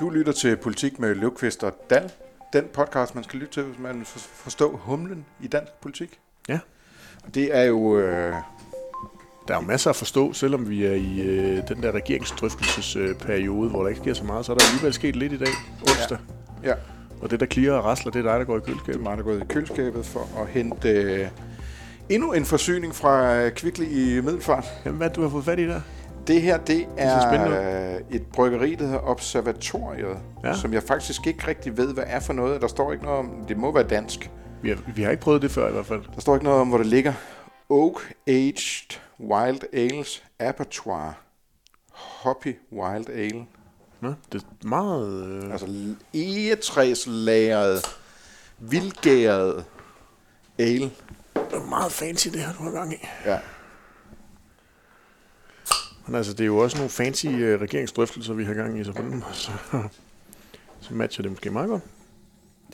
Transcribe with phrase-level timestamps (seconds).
[0.00, 2.12] Du lytter til Politik med Løvqvist og Dal.
[2.52, 6.18] Den podcast, man skal lytte til, hvis man vil forstå humlen i dansk politik.
[6.48, 6.58] Ja.
[7.26, 7.98] Og det er jo...
[7.98, 8.34] Øh,
[9.48, 13.82] Der er jo masser at forstå, selvom vi er i øh, den der regeringsdrøftelsesperiode, hvor
[13.82, 15.48] der ikke sker så meget, så er der alligevel sket lidt i dag,
[15.80, 16.18] onsdag.
[16.62, 16.74] ja,
[17.22, 19.00] Og det, der klirer og rasler, det er dig, der går i det er køleskabet.
[19.02, 21.28] mig, der er gået i køleskabet for at hente øh,
[22.08, 24.64] endnu en forsyning fra øh, Kvickly i Middelfart.
[24.84, 25.80] Jamen, hvad du har fået fat i der?
[26.26, 30.48] Det her, det er øh, et bryggeri, der hedder Observatoriet, ja.
[30.48, 30.54] Ja.
[30.56, 32.60] som jeg faktisk ikke rigtig ved, hvad er for noget.
[32.62, 34.30] Der står ikke noget om, det må være dansk.
[34.62, 36.02] Vi har, vi har ikke prøvet det før i hvert fald.
[36.14, 37.12] Der står ikke noget om, hvor det ligger.
[37.68, 41.18] Oak Aged Wild Ales Abattoir.
[41.92, 43.44] Hoppy Wild Ale.
[44.00, 45.26] Nå, det er meget...
[45.26, 45.66] Øh, Altså
[46.14, 47.86] egetræslagret,
[48.58, 49.64] vildgæret
[50.58, 50.90] ale.
[51.34, 52.96] det er meget fancy, det her, du har gang i.
[53.26, 53.38] Ja.
[56.06, 58.92] Men altså, det er jo også nogle fancy øh, regeringsdrøftelser, vi har gang i, så
[58.92, 59.52] på den måde, så,
[60.80, 61.82] så matcher det måske meget godt.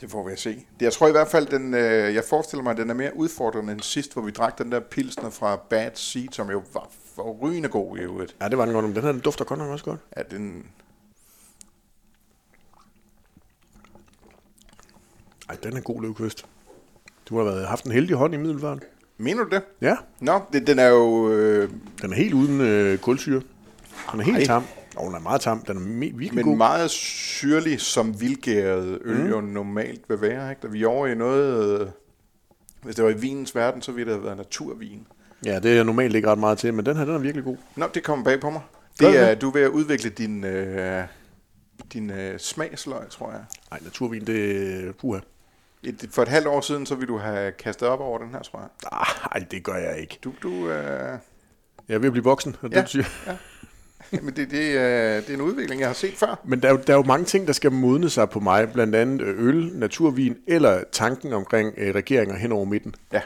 [0.01, 0.49] Det får vi at se.
[0.55, 3.15] Det- Jeg tror i hvert fald, den, øh, jeg forestiller mig, at den er mere
[3.15, 6.87] udfordrende end sidst, hvor vi drak den der pilsner fra Bad Seed, som jo var
[7.15, 8.35] forrygende god i øvrigt.
[8.41, 9.99] Ja, det var den godt, men den her den dufter godt nok også godt.
[10.17, 10.65] Ja, den,
[15.49, 16.45] Ej, den er god løvkvist.
[17.29, 18.83] Du har været, haft en heldig hånd i middelfart.
[19.21, 19.61] Mener du det?
[19.81, 21.29] Ja, Nå, det, den er jo...
[21.31, 21.69] Øh,
[22.01, 23.41] den er helt uden øh, kulsyre.
[24.11, 24.45] Den er helt Ej.
[24.45, 24.63] tam.
[24.95, 25.59] Og den er meget tam.
[25.59, 26.57] Den er me- virkelig men god.
[26.57, 29.29] meget syrlig, som vildgæret øl mm.
[29.29, 30.49] jo normalt vil være.
[30.49, 30.61] Ikke?
[30.63, 31.81] Da vi er over i noget...
[31.81, 31.87] Øh,
[32.83, 35.07] hvis det var i vinens verden, så ville det have været naturvin.
[35.45, 37.43] Ja, det er jeg normalt ikke ret meget til, men den her, den er virkelig
[37.43, 37.57] god.
[37.75, 38.61] Nå, det kommer bag på mig.
[38.99, 39.41] Det er, det?
[39.41, 41.03] du er ved at udvikle din, øh,
[41.93, 43.41] din øh, smagsløg, tror jeg.
[43.71, 45.19] Nej, naturvin, det er puha.
[45.83, 48.41] Et, for et halvt år siden, så ville du have kastet op over den her,
[48.41, 48.67] tror jeg.
[48.91, 50.19] Nej, det gør jeg ikke.
[50.23, 51.17] Du, du, øh,
[51.89, 52.81] Jeg er ved at blive voksen, det Ja.
[52.81, 53.03] betyder.
[54.23, 56.39] men det, det, er, det er en udvikling, jeg har set før.
[56.45, 58.71] Men der er, jo, der er jo mange ting, der skal modne sig på mig.
[58.71, 62.95] Blandt andet øh, øl, naturvin eller tanken omkring øh, regeringer hen over midten.
[63.13, 63.21] Ja.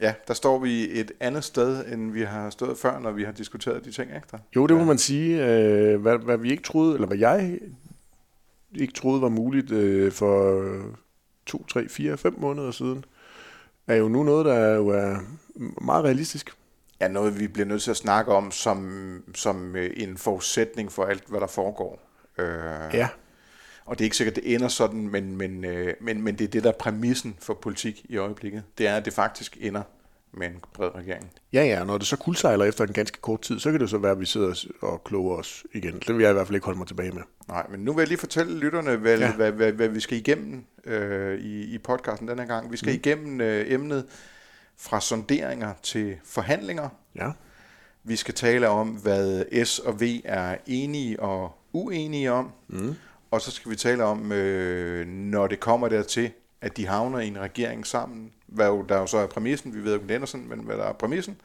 [0.00, 3.32] Ja, der står vi et andet sted, end vi har stået før, når vi har
[3.32, 4.38] diskuteret de ting, der?
[4.56, 5.46] Jo, det må man sige.
[5.46, 7.58] Øh, hvad, hvad vi ikke troede, eller hvad jeg
[8.74, 10.62] ikke troede var muligt øh, for
[11.46, 13.04] to, tre, fire, fem måneder siden,
[13.86, 15.16] er jo nu noget, der jo er
[15.80, 16.50] meget realistisk.
[17.00, 21.04] Ja, noget vi bliver nødt til at snakke om som, som øh, en forudsætning for
[21.04, 22.00] alt, hvad der foregår.
[22.38, 23.08] Øh, Ja.
[23.84, 26.48] Og det er ikke sikkert, det ender sådan, men, men, øh, men, men det er
[26.48, 28.62] det, der er præmissen for politik i øjeblikket.
[28.78, 29.82] Det er, at det faktisk ender
[30.34, 31.30] med en bred regering.
[31.52, 33.98] Ja, ja, når det så kuldsejler efter en ganske kort tid, så kan det så
[33.98, 35.94] være, at vi sidder og kloger os igen.
[36.06, 37.22] Det vil jeg i hvert fald ikke holde mig tilbage med.
[37.48, 39.32] Nej, men nu vil jeg lige fortælle lytterne, hvad, ja.
[39.32, 42.72] Hvad, hvad, hvad vi skal igennem øh, i, i podcasten denne gang.
[42.72, 43.00] Vi skal mm.
[43.04, 44.06] igennem øh, emnet
[44.76, 46.88] fra sonderinger til forhandlinger.
[47.14, 47.30] Ja.
[48.04, 52.50] Vi skal tale om, hvad S og V er enige og uenige om.
[52.68, 52.94] Mm.
[53.30, 57.26] Og så skal vi tale om, øh, når det kommer dertil, at de havner i
[57.26, 58.30] en regering sammen.
[58.54, 60.84] Hvad jo, der jo så er præmissen, vi ved jo ikke, sådan, men hvad der
[60.84, 61.36] er præmissen.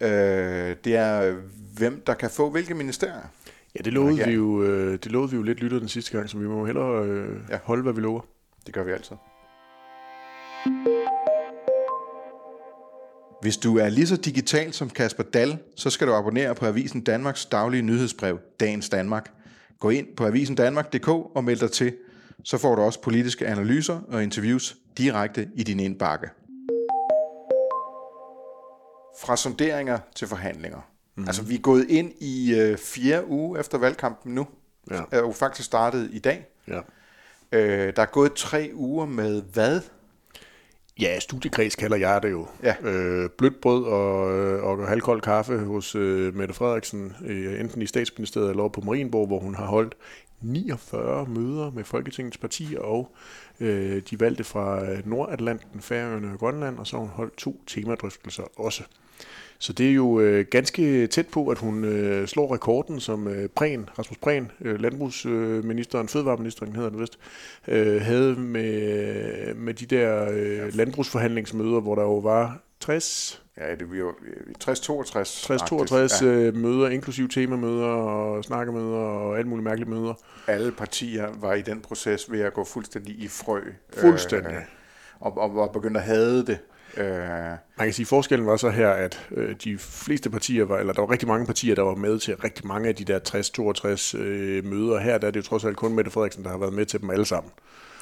[0.00, 1.34] Øh, det er,
[1.76, 3.28] hvem der kan få hvilke ministerier.
[3.76, 6.38] Ja, det lovede, vi jo, øh, det lovede vi jo lidt lytterne sidste gang, så
[6.38, 7.58] vi må hellere øh, ja.
[7.64, 8.20] holde, hvad vi lover.
[8.66, 9.16] Det gør vi altid.
[13.40, 17.00] Hvis du er lige så digital som Kasper Dal, så skal du abonnere på Avisen
[17.00, 19.30] Danmarks daglige nyhedsbrev, Dagens Danmark.
[19.80, 21.94] Gå ind på avisendanmark.dk og meld dig til.
[22.44, 26.30] Så får du også politiske analyser og interviews direkte i din indbakke.
[29.20, 30.80] Fra sonderinger til forhandlinger.
[31.14, 31.24] Mm.
[31.24, 34.46] Altså, vi er gået ind i øh, fjerde uge efter valgkampen nu.
[34.90, 35.02] Ja.
[35.10, 36.46] Er jo faktisk startet i dag.
[36.68, 36.80] Ja.
[37.52, 39.80] Øh, der er gået tre uger med hvad?
[41.00, 42.46] Ja, studiekreds kalder jeg det jo.
[42.62, 42.74] Ja.
[42.82, 47.86] Øh, blødt brød og, øh, og halvkold kaffe hos øh, Mette Frederiksen, øh, enten i
[47.86, 49.96] statsministeriet eller på Marienborg, hvor hun har holdt
[50.40, 53.14] 49 møder med Folketingets partier og
[53.60, 57.60] øh, de valgte fra øh, Nordatlanten, Færøerne og Grønland, og så har hun holdt to
[57.66, 58.82] temadrøftelser også.
[59.58, 63.48] Så det er jo øh, ganske tæt på, at hun øh, slår rekorden, som øh,
[63.48, 67.18] Prehn, Rasmus Prehn, øh, landbrugsministeren, øh, fødevareministeren hedder det vist,
[67.68, 68.82] øh, havde med,
[69.48, 74.12] øh, med de der øh, landbrugsforhandlingsmøder, hvor der jo var 60, Ja, det bliver jo
[74.64, 76.20] 60-62.
[76.20, 76.30] 60-62 Ja.
[76.32, 80.14] øh, møder, inklusive temamøder og snakkemøder og alle mulige mærkelige møder.
[80.46, 83.60] Alle partier var i den proces ved at gå fuldstændig i frø.
[83.96, 84.52] Fuldstændig.
[84.52, 84.62] Øh,
[85.20, 86.58] og, og, og begyndte at hade det.
[86.96, 90.78] Øh, Man kan sige, at forskellen var så her, at øh, de fleste partier var,
[90.78, 93.18] eller der var rigtig mange partier, der var med til rigtig mange af de der
[94.16, 94.98] 60-62 øh, møder.
[95.00, 97.00] Her der er det jo trods alt kun Mette Frederiksen, der har været med til
[97.00, 97.52] dem alle sammen.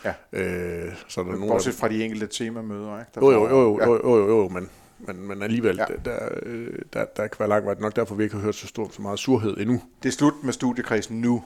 [0.04, 0.12] ja.
[0.32, 2.98] Øh, så er der nogle af Bortset fra de enkelte temamøder.
[2.98, 3.10] Ikke?
[3.14, 4.68] Der Jo, jo, jo, jo, jo, jo, jo, jo, men
[4.98, 5.84] men, men alligevel, Ja.
[5.90, 6.10] ja.
[6.10, 7.74] der, øh, der, der kan være lang vej.
[7.78, 9.82] Nok derfor, vi ikke har hørt så, stor, så meget surhed endnu.
[10.02, 11.44] Det er slut med studiekredsen nu.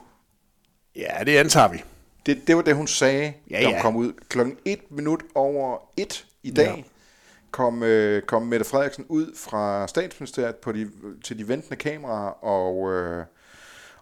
[0.96, 1.82] Ja, det antager vi.
[2.26, 3.82] Det, det var det, hun sagde, Ja, da hun ja.
[3.82, 4.12] kom ud.
[4.28, 6.82] Klokken 1 minut over 1 i dag Ja.
[7.50, 10.90] kom, øh, kom Mette Frederiksen ud fra statsministeriet på de,
[11.24, 13.24] til de ventende kameraer og, øh,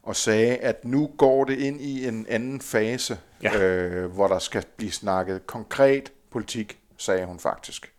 [0.02, 3.58] og sagde, at nu går det ind i en anden fase, Ja.
[3.62, 7.92] øh, hvor der skal blive snakket konkret politik, sagde hun faktisk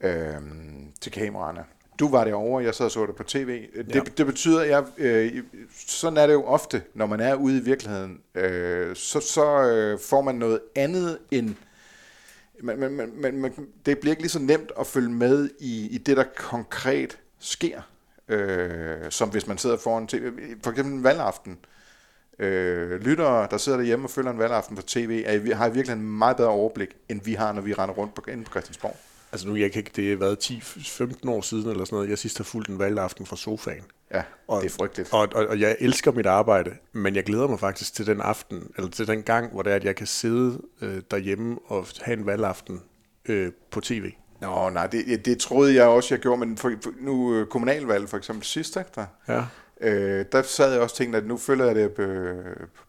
[0.00, 0.36] øh,
[1.00, 1.64] til kameraerne.
[1.98, 3.66] Du var derovre, jeg sad og så det på tv.
[3.76, 4.00] Det, Ja.
[4.00, 5.42] det betyder, at jeg, øh,
[5.86, 8.20] sådan er det jo ofte, når man er ude i virkeligheden.
[8.34, 11.54] Øh, så så øh, får man noget andet end...
[12.62, 13.52] Man, man, man, man, man,
[13.86, 17.80] det bliver ikke lige så nemt at følge med i, i det, der konkret sker,
[18.28, 20.32] øh, som hvis man sidder foran tv.
[20.62, 21.58] For eksempel en valgaften.
[22.38, 26.06] Øh, lyttere, der sidder derhjemme og følger en valgaften på tv, er, har i virkeligheden
[26.06, 28.96] en meget bedre overblik, end vi har, når vi render rundt på, inde på Christiansborg.
[29.32, 32.18] Altså nu, jeg kan ikke, det har været 10-15 år siden eller sådan noget, jeg
[32.18, 33.82] sidst har fulgt en valgaften fra sofaen.
[34.14, 35.12] Ja, Og- det er frygteligt.
[35.12, 38.70] Og, og, og jeg elsker mit arbejde, men jeg glæder mig faktisk til den aften,
[38.76, 42.18] eller til den gang, hvor det er, at jeg kan sidde øh, derhjemme og have
[42.18, 42.82] en valgaften
[43.28, 44.10] øh, på tv.
[44.40, 48.08] Nå, nej, det, det troede jeg også, jeg gjorde, men for, for, nu øh, kommunalvalg
[48.08, 49.06] for eksempel sidst, der?
[49.28, 49.44] Ja.
[49.80, 52.02] Øh, der sad jeg også og tænkte, at nu følger jeg det på,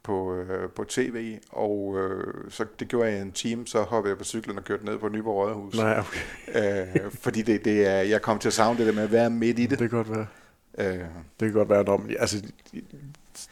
[0.03, 4.11] på, øh, på tv, og øh, så det gjorde jeg i en time, så hoppede
[4.11, 5.75] jeg på cyklen og kørte ned på Nyborg Rådhus.
[5.77, 6.85] Nej, okay.
[6.95, 9.29] Øh, fordi det, det er, jeg kom til at savne det der med at være
[9.29, 9.77] midt i Det det.
[9.77, 10.25] kan godt være.
[10.79, 11.05] Øh, Det
[11.39, 12.81] kan godt være, om, altså, det kan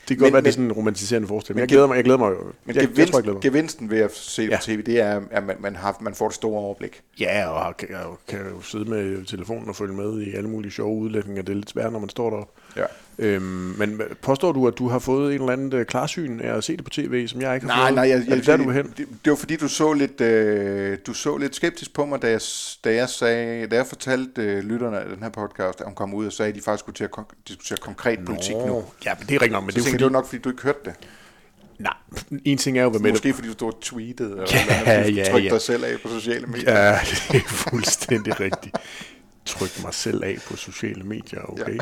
[0.09, 1.55] Men- godt være, det men- er sådan en romantiserende forestilling.
[1.55, 2.29] men Men jeg glæder mig, jeg glæder mig.
[2.31, 2.43] jo.
[2.65, 3.41] men jeg, gevinst, jeg tror, jeg glæder mig.
[3.41, 4.57] gevinsten ved at se det Ja.
[4.57, 7.01] på tv, det er, at man, man, har, man får det store overblik.
[7.19, 7.87] Ja, og kan,
[8.27, 11.41] kan jo sidde med telefonen og følge med i alle mulige sjove udlægninger.
[11.43, 12.53] Det er lidt svært, når man står deroppe.
[12.77, 12.85] Ja.
[13.19, 13.43] Øhm,
[13.77, 16.77] men påstår du, at du har fået en eller anden øh, klarsyn af at se
[16.77, 17.95] det på tv, som jeg ikke har Nej, fået?
[17.95, 18.93] nej, jeg, jeg, det der, du vil hen?
[18.97, 22.29] Det, det var fordi, du så lidt, øh, du så lidt skeptisk på mig, da
[22.29, 22.41] jeg,
[22.83, 26.13] da jeg, sagde, da jeg fortalte øh, lytterne af den her podcast, at hun kom
[26.13, 28.83] ud og sagde, at de faktisk skulle til at kon- diskutere konkret politik nu.
[29.05, 30.13] Ja, men det er rigtigt nok, men Så det er jo det var fordi...
[30.13, 30.93] nok, fordi du ikke hørte det.
[31.79, 31.93] Nej,
[32.45, 34.91] en ting er jo, hvad med Måske fordi du stod og tweetede, eller Ja, eller
[34.91, 35.49] andet, ja, ja.
[35.49, 36.71] dig selv af på sociale medier.
[36.79, 36.91] Ja,
[37.31, 38.75] det er fuldstændig rigtigt.
[39.45, 41.77] Tryk mig selv af på sociale medier, okay?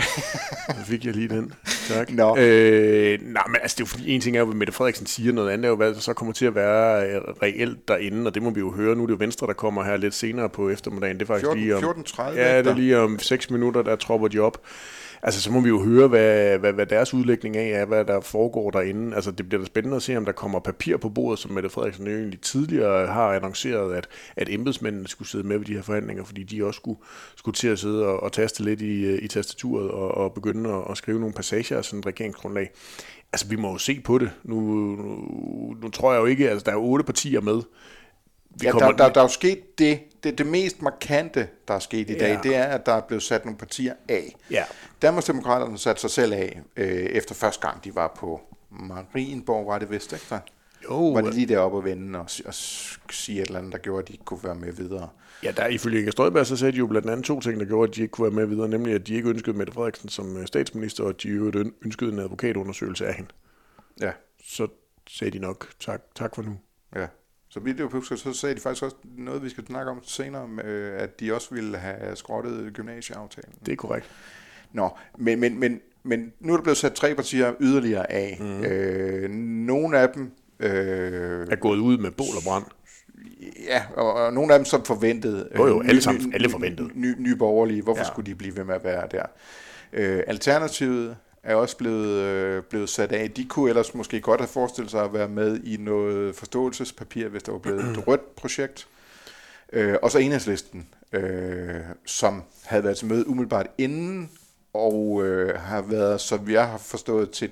[0.69, 1.53] Så fik jeg lige den.
[1.87, 2.11] Tak.
[2.11, 2.37] Nå.
[2.37, 5.05] Øh, nej, men altså, det er jo fordi, en ting er jo, hvad Mette Frederiksen
[5.05, 8.33] siger, noget andet er jo, hvad så kommer til at være øh, reelt derinde, og
[8.35, 8.95] det må vi jo høre.
[8.95, 11.15] Nu er det jo Venstre, der kommer her lidt senere på eftermiddagen.
[11.19, 11.83] Det er faktisk 14 lige om...
[11.83, 14.57] 14.30 Ja, det er lige om 6 minutter, der tropper de op.
[15.25, 18.21] Altså, så må vi jo høre, hvad, hvad, hvad deres udlægning af er, hvad der
[18.21, 19.15] foregår derinde.
[19.15, 21.69] Altså, det bliver da spændende at se, om der kommer papir på bordet, som Mette
[21.69, 25.81] Frederiksen jo egentlig tidligere har annonceret, at, at embedsmændene skulle sidde med ved de her
[25.81, 26.99] forhandlinger, fordi de også skulle,
[27.35, 30.83] skulle til at sidde og, og taste lidt i, i tastaturet og, og begynde at,
[30.89, 32.71] at skrive nogle passager af sådan et regeringsgrundlag.
[33.33, 34.31] Altså, vi må jo se på det.
[34.43, 37.61] Nu, nu, nu tror jeg jo ikke, altså, der er otte partier med.
[38.59, 41.73] Vi Ja, kommer- der, der, der er jo sket det, det, det mest markante, der
[41.73, 42.39] er sket i dag, Ja.
[42.49, 44.35] det er, at der er blevet sat nogle partier af.
[44.51, 44.63] Ja.
[45.01, 49.91] Danmarksdemokraterne satte sig selv af, øh, efter første gang, de var på Marienborg, var det
[49.91, 50.25] vist, ikke?
[50.29, 50.39] Der?
[50.83, 54.01] Jo, var de lige deroppe og vende og, og sige et eller andet, der gjorde,
[54.01, 55.09] at de ikke kunne være med videre.
[55.43, 57.89] Ja, der ifølge Inger Støjberg, så sagde de jo blandt andet to ting, der gjorde,
[57.89, 60.37] at de ikke kunne være med videre, nemlig at de ikke ønskede Mette Frederiksen som
[60.37, 63.29] øh, statsminister, og at de øn- ønskede en advokatundersøgelse af hende.
[64.01, 64.11] Ja,
[64.45, 64.67] Så
[65.09, 66.57] sagde de nok, tak, tak for nu.
[66.95, 67.07] ja.
[67.53, 70.49] Så vidt jeg husker, så sagde de faktisk også noget, vi skal snakke om senere,
[70.97, 73.53] at de også ville have skrottet gymnasieaftalen.
[73.65, 74.09] Det er korrekt.
[74.71, 78.37] Nå, men, men, men, men nu er der blevet sat tre partier yderligere af.
[78.39, 78.63] Mm.
[78.63, 79.29] Øh,
[79.65, 82.63] nogle af dem, øh, Er gået ud med bål og brand.
[83.67, 85.49] ja, og, og nogle af dem som forventede.
[85.57, 86.89] Jo, jo, Øh, alle sammen- alle ny- forventede.
[86.93, 88.07] Ny, ny borgerlige, hvorfor ja.
[88.07, 89.25] skulle de blive ved med at være der?
[89.93, 93.31] Øh, Alternativet er også blevet, øh, blevet sat af.
[93.31, 97.43] De kunne ellers måske godt have forestillet sig at være med i noget forståelsespapir, hvis
[97.43, 98.87] der var blevet et rødt projekt.
[99.73, 104.31] Øh, og så enhedslisten, øh, som havde været til møde umiddelbart inden,
[104.73, 107.51] og øh, har været, som jeg har forstået, til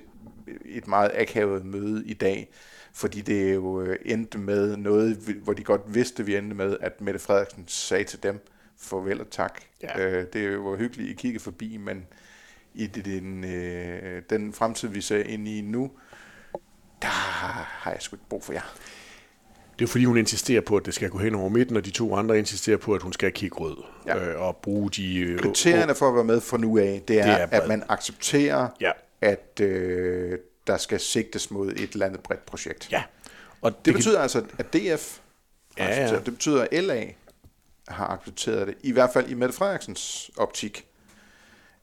[0.65, 2.50] et meget akavet møde i dag,
[2.93, 7.01] fordi det jo øh, endte med noget, hvor de godt vidste, vi endte med, at
[7.01, 9.62] Mette Frederiksen sagde til dem, farvel og tak.
[9.83, 10.00] Ja.
[10.00, 12.07] Øh, det var hyggeligt, I kiggede forbi, men
[12.74, 15.92] i det, den, øh, den fremtid, vi ser ind i nu,
[17.01, 18.75] der har jeg sgu ikke brug for jer.
[19.80, 21.90] Det er fordi, hun insisterer på, at det skal gå hen over midten, og de
[21.92, 23.78] to andre insisterer på, at hun skal kigge rød.
[24.06, 24.18] Ja.
[24.30, 25.18] Øh, og bruge de...
[25.18, 27.68] Øh, Kriterierne for at være med fra nu af, det er, Det er det at
[27.68, 28.92] man accepterer, Ja.
[29.22, 30.38] at øh,
[30.68, 32.92] der skal sigtes mod et eller andet bredt projekt.
[32.92, 33.04] Ja.
[33.62, 35.20] Og Det kan- betyder altså, at DF
[35.78, 35.96] Ja, har ja.
[35.96, 36.25] accepteret.
[36.25, 37.06] Det betyder, at LA
[37.88, 38.75] har accepteret det.
[38.84, 40.86] I hvert fald i Mette Frederiksens optik.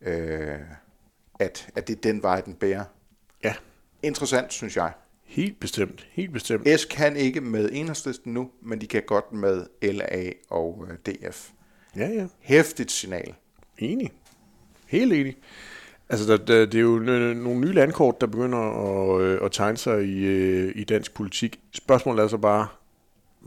[0.03, 0.59] Øh,
[1.39, 2.85] at, at det er den vej, den bærer.
[3.45, 3.55] Ja,
[4.03, 4.93] Interessant, synes jeg.
[5.25, 6.09] helt bestemt.
[6.11, 6.69] Helt bestemt.
[6.81, 11.49] S kan ikke med enhedslisten nu, men de kan godt med LA og øh, DF.
[11.97, 12.27] Ja, ja.
[12.41, 13.35] Hæftigt signal.
[13.79, 14.13] Enig.
[14.87, 15.37] Helt enig.
[16.09, 16.99] Altså, der, der, det er jo
[17.35, 21.61] nogle nye landkort, der begynder at, øh, at tegne sig i, øh, i dansk politik.
[21.73, 22.69] Spørgsmålet er så bare,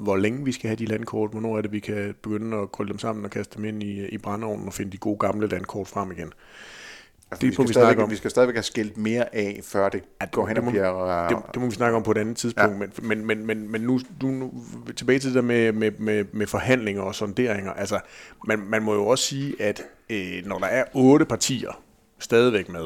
[0.02, 2.90] hvor længe vi skal have de landkort, hvornår er det, vi kan begynde at krølle
[2.90, 5.88] dem sammen og kaste dem ind i, i brændeovnen og finde de gode gamle landkort
[5.88, 6.34] frem igen.
[7.32, 8.10] Altså, det vi, skal vi, stadigvæk, om.
[8.10, 11.28] vi skal stadigvæk have skilt mere af, før det ja, går hen og bliver...
[11.28, 12.78] Det, det må vi snakke om på et andet tidspunkt, ja.
[12.78, 14.52] men, men, men, men, men nu, nu, nu
[14.96, 17.74] tilbage til det der med, med, med, med forhandlinger og sonderinger.
[17.74, 18.00] Altså,
[18.48, 21.82] man, man må jo også sige, at øh, når der er otte partier
[22.20, 22.86] stadigvæk med,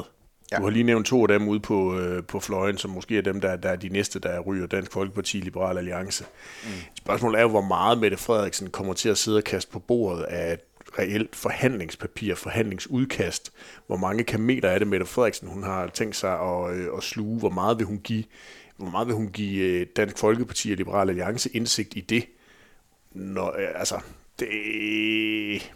[0.52, 0.56] Ja.
[0.56, 3.22] Du har lige nævnt to af dem ude på, øh, på fløjen, som måske er
[3.22, 6.24] dem, der, der er de næste, der ryger Dansk Folkeparti, Liberal Alliance.
[6.64, 6.70] Mm.
[6.94, 10.22] Spørgsmålet er jo, hvor meget Mette Frederiksen kommer til at sidde og kaste på bordet
[10.22, 10.58] af
[10.98, 13.52] reelt forhandlingspapir, forhandlingsudkast.
[13.86, 17.38] Hvor mange kameler er det, Mette Frederiksen hun har tænkt sig at, øh, at sluge?
[17.38, 18.24] Hvor meget vil hun give,
[18.76, 22.26] hvor meget vil hun give øh, Dansk Folkeparti og Liberal Alliance indsigt i det?
[23.12, 24.00] Når, øh, altså,
[24.38, 25.72] det,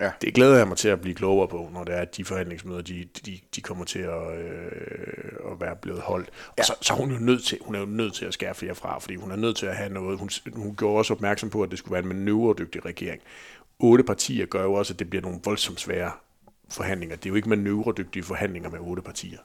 [0.00, 0.10] Ja.
[0.20, 2.82] Det glæder jeg mig til at blive klogere på, når det er, at de forhandlingsmøder,
[2.82, 6.28] de, de, de kommer til at, øh, at være blevet holdt.
[6.48, 6.62] Og ja.
[6.62, 8.74] så, så hun er jo nødt til, hun er jo nødt til at skære flere
[8.74, 10.18] fra, fordi hun er nødt til at have noget.
[10.18, 13.22] Hun, hun gjorde også opmærksom på, at det skulle være en manøvredygtig regering.
[13.78, 16.10] Otte partier gør jo også, at det bliver nogle voldsomt svære
[16.70, 17.16] forhandlinger.
[17.16, 19.38] Det er jo ikke manøvredygtige forhandlinger med otte partier.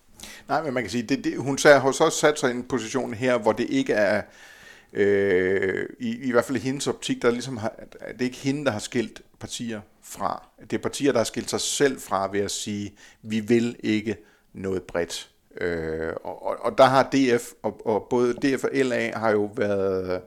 [0.47, 3.13] Nej, men man kan sige, det, det, hun har også sat sig i en position
[3.13, 4.21] her, hvor det ikke er,
[4.93, 8.65] øh, i, i hvert fald i hendes optik, der ligesom har, det er ikke hende,
[8.65, 10.47] der har skilt partier fra.
[10.61, 14.17] Det er partier, der har skilt sig selv fra ved at sige, vi vil ikke
[14.53, 15.29] noget bredt.
[15.61, 19.51] Øh, og, og, og der har DF, og, og både DF og LA har jo
[19.55, 20.21] været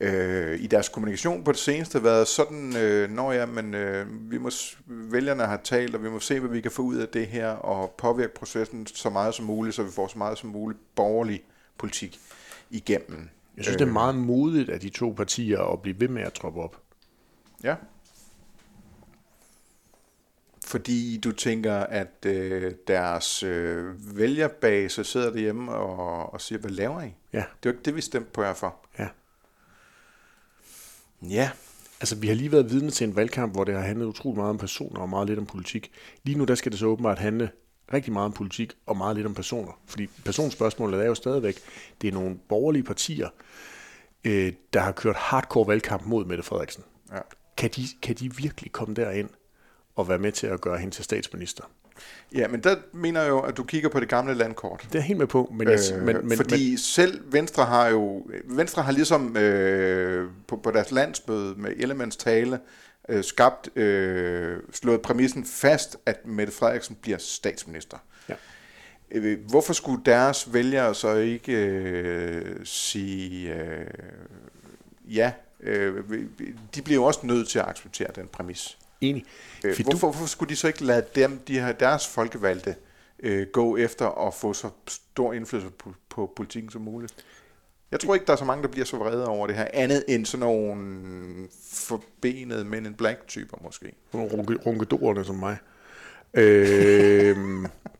[0.00, 4.38] øh, i deres kommunikation på det seneste været sådan, øh, når ja, men øh, vi
[4.38, 4.50] må,
[4.86, 7.48] vælgerne har talt, og vi må se, hvad vi kan få ud af det her,
[7.48, 11.44] og påvirke processen så meget som muligt, så vi får så meget som muligt borgerlig
[11.78, 12.20] politik
[12.70, 13.30] igennem.
[13.60, 16.22] Jeg synes, øh, det er meget modigt af de to partier at blive ved med
[16.22, 16.82] at troppe op.
[17.64, 17.74] Ja.
[20.66, 27.02] Fordi du tænker, at øh, deres øh, vælgerbase sidder derhjemme og, og siger, hvad laver
[27.02, 27.14] I?
[27.32, 27.38] Ja.
[27.38, 28.76] Det er jo ikke det, vi stemte på jer for.
[28.98, 29.08] Ja.
[31.22, 31.50] Ja.
[32.00, 34.50] Altså, vi har lige været vidne til en valgkamp, hvor det har handlet utrolig meget
[34.50, 35.92] om personer og meget lidt om politik.
[36.22, 37.50] Lige nu, der skal det så åbenbart handle
[37.92, 39.80] rigtig meget om politik og meget lidt om personer.
[39.86, 41.58] Fordi personspørgsmålet er jo stadigvæk,
[42.02, 43.28] det er nogle borgerlige partier,
[44.24, 46.84] øh, der har kørt hardcore valgkamp mod Mette Frederiksen.
[47.12, 47.18] Ja.
[47.56, 49.28] Kan, de, kan de virkelig komme derind
[49.96, 51.64] og være med til at gøre hende til statsminister?
[52.34, 54.88] Ja, men der mener jeg jo, at du kigger på det gamle landkort.
[54.92, 55.52] Det er helt med på.
[55.56, 60.30] Men jeg, øh, men, men, fordi men, selv Venstre har jo, Venstre har ligesom øh,
[60.48, 62.58] på, på deres landsmøde med Elements tale,
[63.10, 67.98] øh, skabt, øh, slået præmissen fast, at Mette Frederiksen bliver statsminister.
[68.28, 68.34] Ja.
[69.10, 73.86] Øh, hvorfor skulle deres vælgere så ikke øh, sige øh,
[75.08, 75.32] ja?
[75.60, 76.04] Øh,
[76.74, 78.78] de bliver jo også nødt til at acceptere den præmis.
[79.00, 79.24] Enig.
[79.64, 82.74] Øh, hvorfor, hvorfor skulle de så ikke lade dem, de her, deres folkevalgte,
[83.18, 87.14] øh, gå efter at få så stor indflydelse på, på politikken som muligt?
[87.92, 90.04] Jeg tror ikke, der er så mange, der bliver så vrede over det her, andet
[90.08, 93.92] end sådan nogle forbenede men en black typer måske.
[94.12, 95.56] Nogle runkedorerne som mig.
[96.34, 97.36] Øh...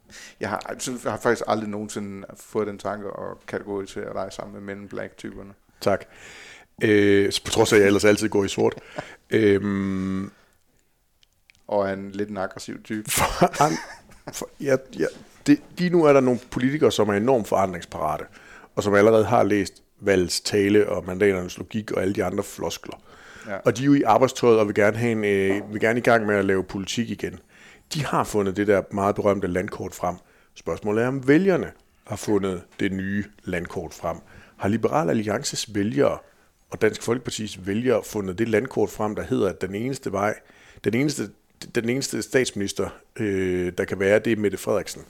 [0.40, 4.74] jeg, har, jeg har faktisk aldrig nogensinde fået den tanke at kategorisere dig sammen med
[4.74, 5.52] men black typerne.
[5.80, 6.04] Tak.
[6.82, 8.74] Øh, på trods af, at jeg ellers altid går i sort.
[9.30, 10.30] øh,
[11.68, 13.10] og er en lidt en aggressiv type.
[14.24, 15.06] For, for, ja, ja,
[15.46, 18.24] det, lige nu er der nogle politikere, som er enormt forandringsparate,
[18.80, 23.02] og som allerede har læst valgets tale og mandaternes logik og alle de andre floskler.
[23.46, 23.56] Ja.
[23.56, 26.02] Og de er jo i arbejdstøjet og vil gerne, have en, øh, vil gerne i
[26.02, 27.38] gang med at lave politik igen.
[27.94, 30.16] De har fundet det der meget berømte landkort frem.
[30.54, 31.70] Spørgsmålet er, om vælgerne
[32.06, 34.16] har fundet det nye landkort frem.
[34.56, 36.18] Har Liberal Alliances vælgere
[36.70, 40.34] og Dansk Folkepartis vælgere fundet det landkort frem, der hedder, at den eneste vej,
[40.84, 41.28] den eneste
[41.74, 45.02] den eneste statsminister, øh, der kan være, det er Mette Frederiksen.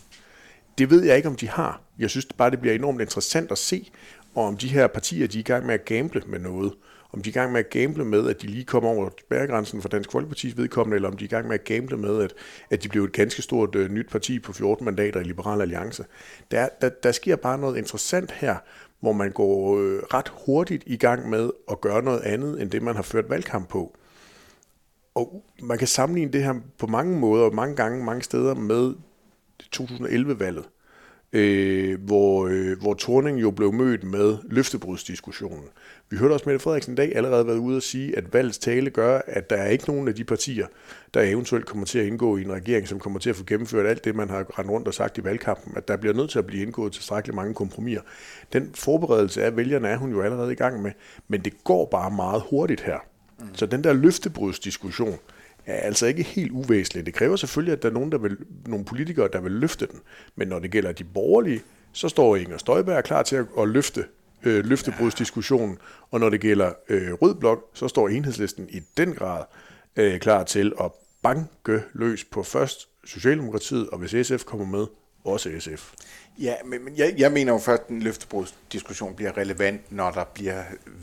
[0.81, 1.81] Det ved jeg ikke, om de har.
[1.99, 3.91] Jeg synes bare, det bliver enormt interessant at se,
[4.35, 6.73] og om de her partier, de er i gang med at gamble med noget.
[7.13, 9.83] Om de er i gang med at gamble med, at de lige kommer over spærregrænsen
[9.83, 12.33] for Dansk Folkepartis vedkommende, eller om de er i gang med at gamble med, at,
[12.71, 16.05] at de bliver et ganske stort øh, nyt parti på 14 mandater i Liberal Alliance.
[16.51, 18.57] Der, der, der sker bare noget interessant her,
[19.01, 22.83] hvor man går øh, ret hurtigt i gang med at gøre noget andet, end det
[22.83, 23.97] man har ført valgkamp på.
[25.15, 28.95] Og man kan sammenligne det her på mange måder, mange gange, mange steder med
[29.77, 30.65] 2011-valget,
[31.33, 35.65] øh, hvor, øh, hvor Torning jo blev mødt med løftebrudsdiskussionen.
[36.11, 38.91] Vi hørte også Mette Frederiksen i dag allerede været ude at sige, at valgets tale
[38.91, 40.67] gør, at der er ikke nogen af de partier,
[41.15, 43.87] der eventuelt kommer til at indgå i en regering, som kommer til at få gennemført
[43.87, 46.39] alt det, man har rendt rundt og sagt i valgkampen, at der bliver nødt til
[46.39, 48.01] at blive indgået tilstrækkeligt mange kompromiser.
[48.53, 50.93] Den forberedelse af vælgerne er hun jo allerede i gang med,
[51.29, 52.99] men det går bare meget hurtigt her.
[53.41, 53.47] Mm.
[53.55, 55.19] Så den der løftebrudsdiskussion
[55.67, 57.07] er altså ikke helt uvæsentlig.
[57.07, 58.37] Det kræver selvfølgelig, at der er nogen, der vil,
[58.67, 60.01] nogle politikere, der vil løfte den.
[60.37, 61.63] Men når det gælder de borgerlige,
[61.93, 64.05] så står Inger Støjberg klar til at, at løfte
[64.43, 65.79] øh, løftebrudsdiskussionen,
[66.11, 69.45] og når det gælder øh, Rød Blok, så står enhedslisten i den grad
[69.97, 70.91] øh, klar til at
[71.23, 74.87] banke løs på først Socialdemokratiet, og hvis SF kommer med,
[75.25, 75.93] også SF.
[76.39, 80.25] Ja, men, men jeg, jeg mener jo først, at den løftebrudsdiskussion bliver relevant, når der
[80.25, 80.63] bliver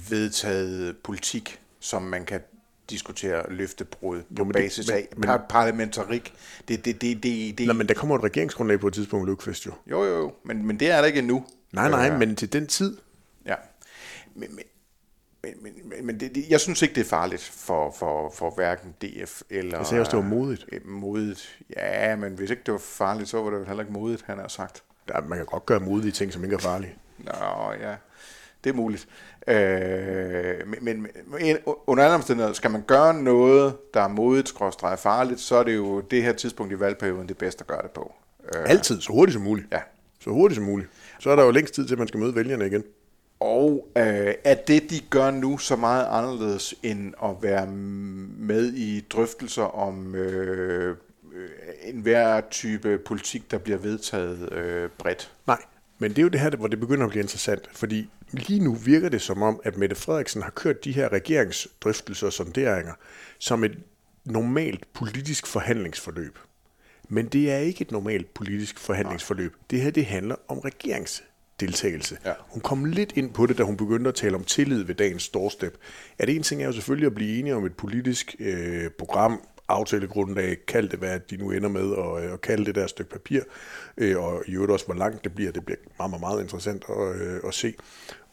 [0.09, 2.41] vedtaget politik, som man kan
[2.89, 6.33] diskutere løftebrud på jo, basis det, af men, parlamentarik.
[6.67, 9.65] Det, det, det, det, det, nej, men der kommer et regeringsgrundlag på et tidspunkt, Løkfest
[9.65, 9.71] jo.
[9.91, 11.45] Jo, jo, jo, men, men det er der ikke endnu.
[11.71, 12.97] Nej, nej, øh, men til den tid.
[13.45, 13.55] Ja,
[14.35, 14.63] men, men,
[15.61, 18.95] men, men, men det, det, jeg synes ikke, det er farligt for, for, for hverken
[19.01, 19.77] DF eller...
[19.77, 20.65] Jeg sagde også, det var modigt.
[20.71, 21.59] Øh, modigt.
[21.77, 24.47] Ja, men hvis ikke det var farligt, så var det heller ikke modigt, han har
[24.47, 24.83] sagt.
[25.09, 26.95] Ja, man kan godt gøre modige ting, som ikke er farlige.
[27.17, 27.95] Nå, ja.
[28.67, 29.07] Det er muligt.
[29.47, 31.57] Øh, men, men
[31.87, 35.75] under alle omstændigheder, skal man gøre noget, der er modigt, skråstreget farligt, så er det
[35.75, 38.13] jo det her tidspunkt i valgperioden det bedste at gøre det på.
[38.55, 39.67] Øh, Altid, så hurtigt som muligt.
[39.71, 39.79] Ja.
[40.19, 40.89] Så hurtigt som muligt.
[41.19, 42.83] Så er der jo længst tid til, at man skal møde vælgerne igen.
[43.39, 47.67] Og øh, er det, de gør nu, så meget anderledes end at være
[48.37, 50.89] med i drøftelser om øh,
[51.35, 51.49] øh
[51.83, 55.31] enhver type politik, der bliver vedtaget øh, bredt?
[55.47, 55.61] Nej,
[55.99, 58.73] men det er jo det her, hvor det begynder at blive interessant, fordi lige nu
[58.73, 62.93] virker det som om, at Mette Frederiksen har kørt de her regeringsdrøftelser og sonderinger
[63.39, 63.77] som et
[64.25, 66.39] normalt politisk forhandlingsforløb.
[67.09, 69.53] Men det er ikke et normalt politisk forhandlingsforløb.
[69.69, 72.17] Det her, det handler om regeringsdeltagelse.
[72.25, 72.33] Ja.
[72.39, 75.29] Hun kom lidt ind på det, da hun begyndte at tale om tillid ved dagens
[75.29, 75.77] doorstep.
[76.19, 80.57] At en ting er jo selvfølgelig at blive enige om et politisk øh, program, aftalegrundlag,
[80.67, 83.41] kald det hvad de nu ender med, og, øh, og kald det der stykke papir,
[83.97, 86.83] øh, og i øvrigt også, hvor langt det bliver, det bliver meget, meget, meget interessant
[86.89, 87.73] at, øh, at se.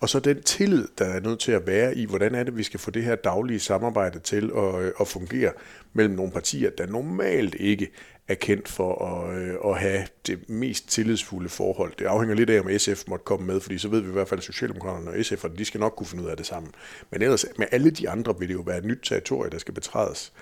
[0.00, 2.62] Og så den tillid, der er nødt til at være i, hvordan er det, vi
[2.62, 5.52] skal få det her daglige samarbejde til at, øh, at fungere
[5.92, 7.90] mellem nogle partier, der normalt ikke
[8.28, 11.92] er kendt for at, øh, at have det mest tillidsfulde forhold.
[11.98, 14.28] Det afhænger lidt af, om SF måtte komme med, fordi så ved vi i hvert
[14.28, 16.72] fald, at Socialdemokraterne og SF, de skal nok kunne finde ud af det sammen.
[17.10, 19.74] Men ellers med alle de andre vil det jo være et nyt territorie, der skal
[19.74, 20.32] betrædes.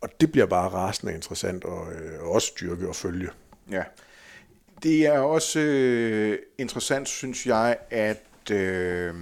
[0.00, 3.28] Og det bliver bare rasende interessant og, øh, også styrke og følge.
[3.70, 3.82] Ja.
[4.82, 9.14] Det er også øh, interessant, synes jeg, at øh,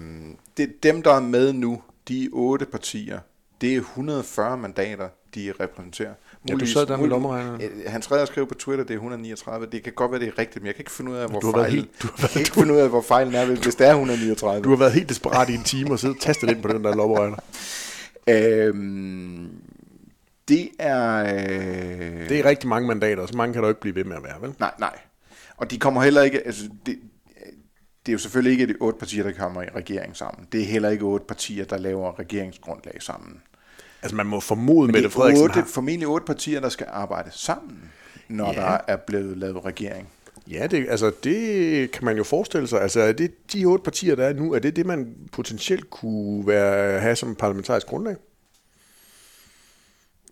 [0.56, 3.20] det, dem, der er med nu, de otte partier,
[3.60, 6.14] det er 140 mandater, de repræsenterer.
[6.48, 7.62] Ja, du sad der med lommeregneren.
[7.86, 9.66] Hans Redder skrev på Twitter, det er 139.
[9.72, 11.40] Det kan godt være, det er rigtigt, men jeg kan ikke finde ud af, hvor,
[11.40, 13.90] fejlen, helt, du har været, ikke finde ud af, hvor fejlen er, hvis det er
[13.90, 14.64] 139.
[14.64, 16.84] Du har været helt desperat i en time og siddet og tastet ind på den
[16.84, 17.36] der lommeregner.
[18.28, 19.50] øhm,
[20.48, 21.24] det er...
[21.24, 22.28] Øh...
[22.28, 24.42] Det er rigtig mange mandater, så mange kan du ikke blive ved med at være,
[24.42, 24.54] vel?
[24.59, 24.98] Nej, nej.
[25.56, 26.46] Og de kommer heller ikke...
[26.46, 26.98] Altså, det,
[28.06, 30.46] det er jo selvfølgelig ikke de otte partier, der kommer i regering sammen.
[30.52, 33.40] Det er heller ikke otte partier, der laver regeringsgrundlag sammen.
[34.02, 35.64] Altså man må formode, med det Frederiksen otte, har...
[35.66, 37.92] formentlig otte partier, der skal arbejde sammen,
[38.28, 38.61] når ja.
[38.61, 40.09] der er blevet lavet regering.
[40.50, 42.82] Ja, det, altså det kan man jo forestille sig.
[42.82, 46.46] Altså er det de otte partier, der er nu, er det det, man potentielt kunne
[46.46, 48.16] være, have som parlamentarisk grundlag?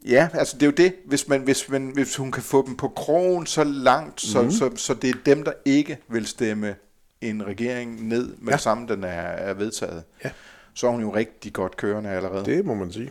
[0.04, 2.76] Ja, altså det er jo det, hvis, man, hvis, man, hvis hun kan få dem
[2.76, 4.50] på krogen så langt, så, mm.
[4.50, 6.74] så, så, så det er dem, der ikke vil stemme
[7.20, 8.56] en regering ned med ja.
[8.56, 10.04] samme, den er, er vedtaget.
[10.24, 10.30] Ja.
[10.74, 12.44] Så er hun jo rigtig godt kørende allerede.
[12.44, 13.10] Det må man sige.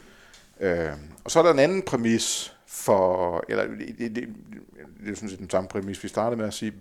[0.60, 0.90] Øh,
[1.24, 4.28] og så er der en anden præmis for, eller det, det, det,
[5.04, 6.74] det er sådan set den samme præmis, vi startede med at sige,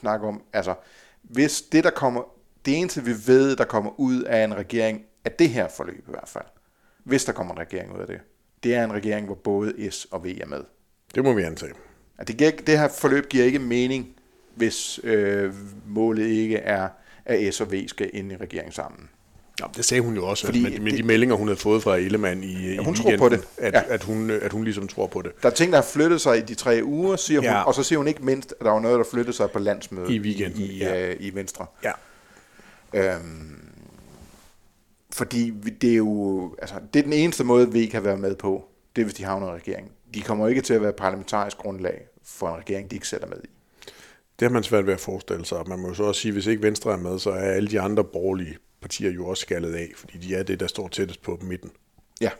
[0.00, 0.74] snakke om, altså
[1.22, 2.22] hvis det der kommer,
[2.64, 6.10] det eneste vi ved, der kommer ud af en regering, er det her forløb i
[6.10, 6.44] hvert fald,
[7.04, 8.20] hvis der kommer en regering ud af det,
[8.62, 10.60] det er en regering, hvor både S og V er med.
[11.14, 11.72] Det må vi antage.
[12.18, 14.08] At det, giver, det her forløb giver ikke mening,
[14.54, 15.54] hvis øh,
[15.86, 16.88] målet ikke er,
[17.24, 19.08] at S og V skal ind i regeringen sammen.
[19.60, 21.82] Ja, det sagde hun jo også, Fordi med, med det, de meldinger, hun havde fået
[21.82, 23.44] fra Ellemann i, ja, hun i tror på det.
[23.58, 23.82] At, ja.
[23.88, 25.42] at, hun, at hun ligesom tror på det.
[25.42, 27.62] Der er ting, der har flyttet sig i de tre uger, siger hun, ja.
[27.62, 30.10] og så siger hun ikke mindst, at der var noget, der flyttede sig på landsmødet
[30.10, 31.10] i, weekenden, i, ja.
[31.10, 31.66] øh, i Venstre.
[31.84, 31.92] Ja.
[32.94, 33.71] Øhm,
[35.12, 38.64] fordi det er jo, altså, det er den eneste måde, vi kan være med på,
[38.96, 39.92] det er, hvis de havner i regering.
[40.14, 43.36] De kommer ikke til at være parlamentarisk grundlag for en regering, de ikke sætter med
[43.44, 43.48] i.
[44.38, 45.68] Det har man svært ved at forestille sig.
[45.68, 47.70] Man må jo så også sige, at hvis ikke Venstre er med, så er alle
[47.70, 51.22] de andre borgerlige partier jo også skaldet af, fordi de er det, der står tættest
[51.22, 51.70] på midten.
[52.20, 52.30] Ja.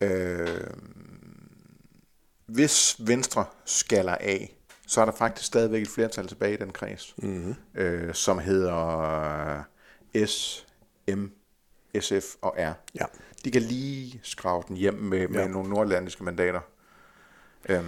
[0.00, 0.70] Øh,
[2.46, 7.14] hvis Venstre skaller af, så er der faktisk stadigvæk et flertal tilbage i den kreds,
[7.18, 7.54] mm-hmm.
[7.74, 9.62] øh, som hedder
[10.26, 10.66] S,
[11.08, 11.24] M,
[12.00, 12.72] SF og R.
[12.94, 13.04] Ja.
[13.44, 15.48] De kan lige skrave den hjem med, med ja.
[15.48, 16.60] nogle nordlandiske mandater.
[17.68, 17.86] Øhm,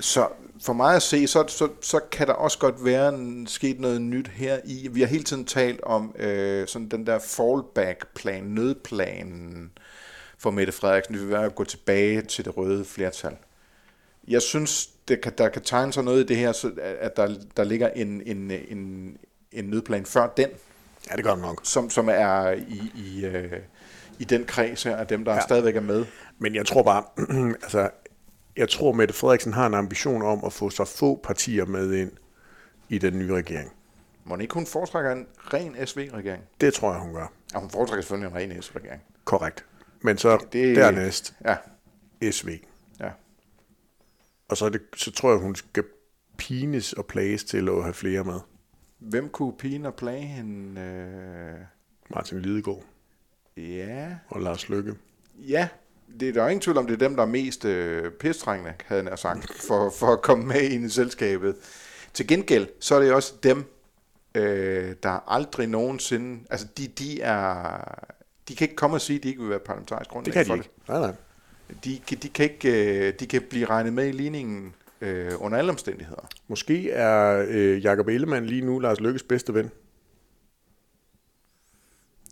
[0.00, 0.28] så
[0.62, 4.02] for mig at se, så, så, så kan der også godt være en, sket noget
[4.02, 4.88] nyt her i.
[4.92, 9.70] Vi har hele tiden talt om øh, sådan den der fallback-plan, nødplanen
[10.38, 13.36] for Mette Frederiksen, det vil være at gå tilbage til det røde flertal.
[14.28, 16.70] Jeg synes, det kan, der kan tegne sig noget i det her, så
[17.00, 19.16] at der, der ligger en, en, en,
[19.52, 20.48] en nødplan før den,
[21.10, 21.60] Ja, det gør det nok.
[21.64, 23.52] som, som er i, i, øh,
[24.18, 25.40] i den kreds her af dem, der ja.
[25.40, 26.04] Stadigvæk er med.
[26.38, 27.04] Men jeg tror bare,
[27.62, 27.90] altså,
[28.56, 32.12] jeg tror, Mette Frederiksen har en ambition om at få så få partier med ind
[32.88, 33.72] i den nye regering.
[34.24, 36.42] Må ikke hun foretrækker en ren SV-regering?
[36.60, 37.32] Det tror jeg, hun gør.
[37.54, 39.02] Ja, hun foretrækker selvfølgelig en ren SV-regering.
[39.24, 39.64] Korrekt.
[40.02, 40.76] Men så Det- det...
[40.76, 41.56] dernæst Ja,
[42.30, 42.48] SV.
[43.00, 43.10] ja.
[44.48, 45.84] Og så, det, så tror jeg, hun skal
[46.36, 48.40] pines og plages til at have flere med.
[48.98, 50.80] Hvem kunne pine og plage hende?
[50.80, 51.60] Øh...
[52.10, 52.84] Martin Lidegaard
[53.56, 54.94] Ja, og Lars Lykke.
[55.48, 55.68] ja.
[56.20, 58.74] Det er der er ingen tvivl om, det er dem, der er mest øh, pistrængende,
[58.86, 61.56] havde nær sagt, for, for at komme med ind i selskabet.
[62.14, 63.64] Til gengæld, så er det også dem,
[64.34, 67.78] øh, der aldrig nogensinde, altså de, de er,
[68.48, 70.46] de kan ikke komme og sige, at de ikke vil være parlamentarisk grundlag Det kan
[70.46, 70.70] for de ikke.
[70.88, 71.12] Nej, nej.
[71.68, 71.84] det.
[72.10, 75.70] De, de, kan ikke, øh, de kan blive regnet med i ligningen øh, under alle
[75.70, 76.28] omstændigheder.
[76.48, 79.70] Måske er øh, Jakob Ellemann lige nu Lars Lykkes bedste ven.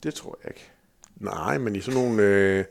[0.02, 0.70] Det tror jeg ikke.
[1.16, 2.64] Nej, men i sådan nogle, øh,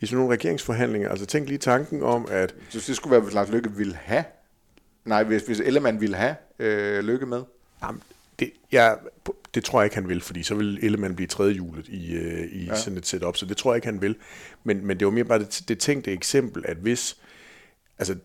[0.00, 3.34] i sådan nogle regeringsforhandlinger, altså tænk lige tanken om, at Så det skulle være, hvis
[3.34, 4.24] Lars Lykke ville have,
[5.04, 7.42] nej, hvis, hvis Ellemann ville have øh, Lykke med.
[7.82, 8.02] Jamen,
[8.38, 8.94] det, ja,
[9.54, 12.44] det tror jeg ikke, han vil, fordi så vil Ellemann blive tredje hjulet i, øh,
[12.52, 12.76] i ja.
[12.76, 14.16] sådan et setup, så det tror jeg ikke, han vil.
[14.64, 17.16] Men, men det var mere bare det, det tænkte eksempel, at hvis
[17.98, 18.16] altså,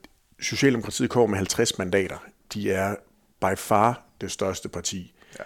[0.45, 2.17] Socialdemokratiet kommer med 50 mandater,
[2.53, 2.95] de er
[3.41, 5.43] by far det største parti, Ja.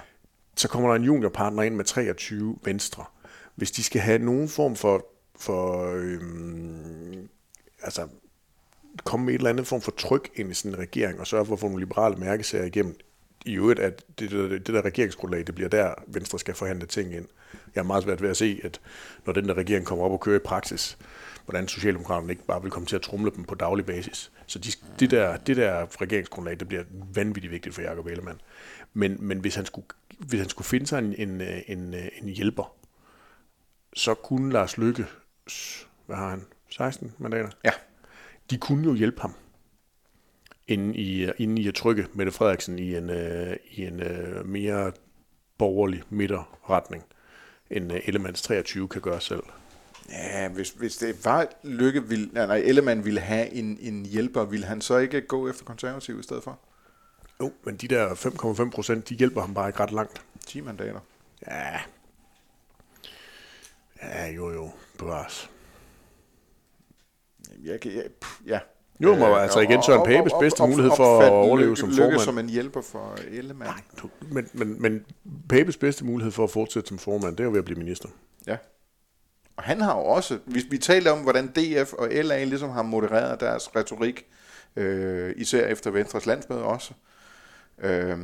[0.56, 3.06] så kommer der en juniorpartner ind med 23 venstre.
[3.56, 5.06] Hvis de skal have nogen form for,
[5.40, 7.30] for øhm,
[7.82, 8.08] altså,
[9.04, 11.46] komme med et eller andet form for tryk ind i sådan en regering, og sørge
[11.46, 12.96] for at få nogle liberale mærkesager igennem,
[13.46, 17.16] i øvrigt, at det, det, det der regeringsgrundlag, det bliver der, Venstre skal forhandle ting
[17.16, 17.26] ind.
[17.76, 18.82] Jeg er meget svært ved at se, at
[19.26, 20.98] når den der regering kommer op og kører i praksis,
[21.46, 24.32] hvordan Socialdemokraterne ikke bare vil komme til at trumle dem på daglig basis.
[24.50, 26.84] Så de, det, der, det der regeringsgrundlag, det bliver
[27.14, 28.42] vanvittigt vigtigt for Jacob Ellemann.
[28.94, 29.88] Men, men hvis, han skulle,
[30.20, 32.76] hvis han skulle finde sig en, en, en, en hjælper,
[33.94, 35.06] så kunne Lars Lykke,
[36.06, 37.50] hvad har han, 16 mandater?
[37.66, 37.72] Ja.
[38.50, 39.34] De kunne jo hjælpe ham
[40.68, 44.92] inden i, inden i at trykke Mette Frederiksen i en, øh, i en øh, mere
[45.58, 47.04] borgerlig midterretning,
[47.72, 49.44] end øh, Ellemanns 23 kan gøre selv.
[50.12, 54.44] Ja, hvis, hvis det var Lykke, ville, nej, nej, Ellemann ville have en, en hjælper,
[54.46, 56.60] ville han så ikke gå efter konservativ i stedet for?
[57.42, 58.10] Jo, men de der
[58.66, 60.22] 5,5 procent, de hjælper ham bare ikke ret langt.
[60.46, 61.00] 10 mandater.
[61.48, 61.80] Ja.
[64.04, 65.50] Ja, jo jo, bevares.
[67.64, 68.60] Jeg, kan- jeg, pff, ja.
[69.04, 72.20] Jo, men altså igen, Søren Papes bedste mulighed for at overleve som Lykke formand.
[72.22, 73.74] som en hjælper for Ellemann.
[74.02, 75.06] Du- Men, men, men
[75.50, 78.10] Papes bedste mulighed for at fortsætte som formand, det er jo ved at blive minister.
[78.48, 78.58] Ja.
[79.60, 82.82] Og han har jo også, hvis vi taler om, hvordan DF og LA ligesom har
[82.82, 84.26] modereret deres retorik,
[84.76, 86.94] øh, især efter Venstres landsmøde også,
[87.82, 88.18] øh,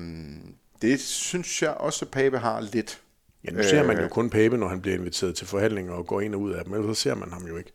[0.82, 3.02] det synes jeg også, Pape har lidt.
[3.43, 4.10] Ja, nu ser man jo Øh.
[4.10, 6.74] kun Pape, når han bliver inviteret til forhandlinger og går ind og ud af dem,
[6.74, 7.71] ellers så ser man ham jo ikke.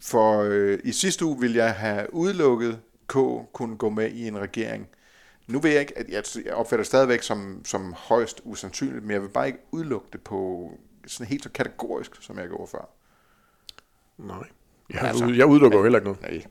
[0.00, 3.12] For øh, i sidste uge ville jeg have udelukket K
[3.52, 4.88] kunne gå med i en regering.
[5.46, 9.10] Nu vil jeg ikke, at jeg, jeg opfatter det stadigvæk som, som højst usandsynligt, men
[9.10, 10.70] jeg vil bare ikke udelukke det på
[11.06, 12.88] sådan helt så kategorisk, som jeg gjorde før.
[14.18, 14.36] Nej.
[14.90, 16.22] Jeg, Altså, jeg udelukker jo heller ikke noget.
[16.22, 16.42] Nej,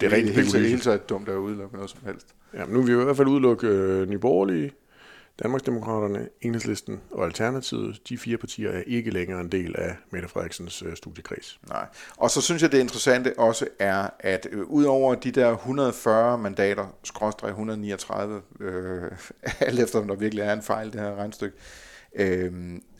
[0.00, 2.34] Det er rent helt, helt, helt så dumt at udelukke noget som helst.
[2.54, 4.72] Ja, men nu vil vi i hvert fald udelukke øh, Nye Borgerlige,
[5.42, 8.08] Danmarksdemokraterne, Enhedslisten og Alternativet.
[8.08, 11.60] De fire partier er ikke længere en del af Mette Frederiksens øh, studiekreds.
[11.68, 11.86] Nej.
[12.16, 16.86] Og så synes jeg, det interessante også er, at øh, udover de der 140 mandater,
[17.04, 19.02] skråstrej 139, øh,
[19.60, 21.62] alt efter om der virkelig er en fejl, det her regnstykke, øh,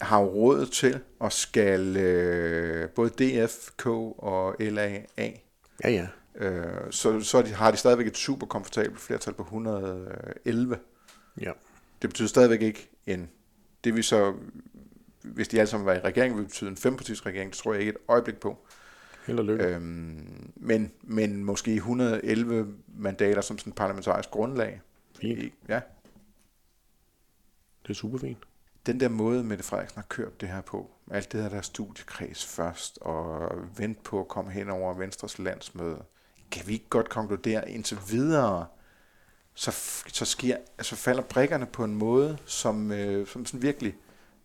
[0.01, 5.45] har jo råd til at skal øh, både DF, K og LA af.
[5.85, 6.07] Ja, ja.
[6.35, 10.79] Øh, så så de, har de stadigvæk et super komfortabelt flertal på 111.
[11.41, 11.53] ja.
[12.03, 13.31] Det betyder stadigvæk ikke en...
[13.85, 14.35] Det vil så,
[15.23, 17.51] hvis de alle sammen var i regering, vil betyde en fempartis regering.
[17.51, 18.67] Det tror jeg ikke et øjeblik på.
[19.27, 19.65] Held og lykke.
[19.65, 24.81] Øhm, men, men måske 111 mandater som sådan parlamentarisk grundlag.
[25.21, 25.55] Fint.
[25.69, 25.81] Ja,
[27.83, 28.39] Det er super fint
[28.87, 32.47] den der måde, Mette Frederiksen har kørt det her på, alt det her der studiekreds
[32.47, 36.03] først, og vent på at komme hen over Venstres landsmøde,
[36.51, 38.67] kan vi ikke godt konkludere indtil videre,
[39.55, 39.71] så,
[40.07, 43.95] så, sker, så falder brikkerne på en måde, som, øh, som sådan virkelig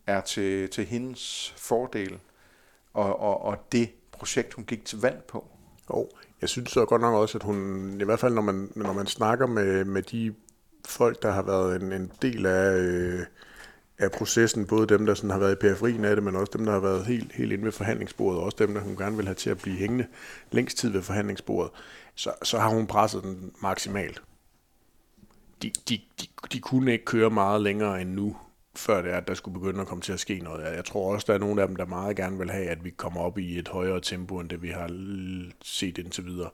[0.08, 2.20] er til, til hendes fordel,
[2.94, 5.48] og, og, og det projekt, hun gik til valg på.
[5.88, 6.10] Og
[6.42, 9.08] jeg synes så godt nok også, at hun, i hvert fald når man, når man
[9.08, 10.34] snakker med, med de
[10.86, 13.26] folk, der har været en, en del af, øh,
[14.00, 16.66] af processen, både dem, der sådan har været i periferien af det, men også dem,
[16.66, 19.26] der har været helt, helt inde ved forhandlingsbordet, og også dem, der hun gerne vil
[19.26, 20.08] have til at blive hængende
[20.52, 21.72] længst tid ved forhandlingsbordet,
[22.16, 24.22] så, så har hun presset den maksimalt.
[25.62, 28.38] De, de, de, de kunne ikke køre meget længere end nu,
[28.76, 30.76] før det er, at der skulle begynde at komme til at ske noget.
[30.76, 32.90] Jeg tror også, der er nogle af dem, der meget gerne vil have, at vi
[32.90, 34.90] kommer op i et højere tempo, end det vi har
[35.62, 36.50] set indtil videre.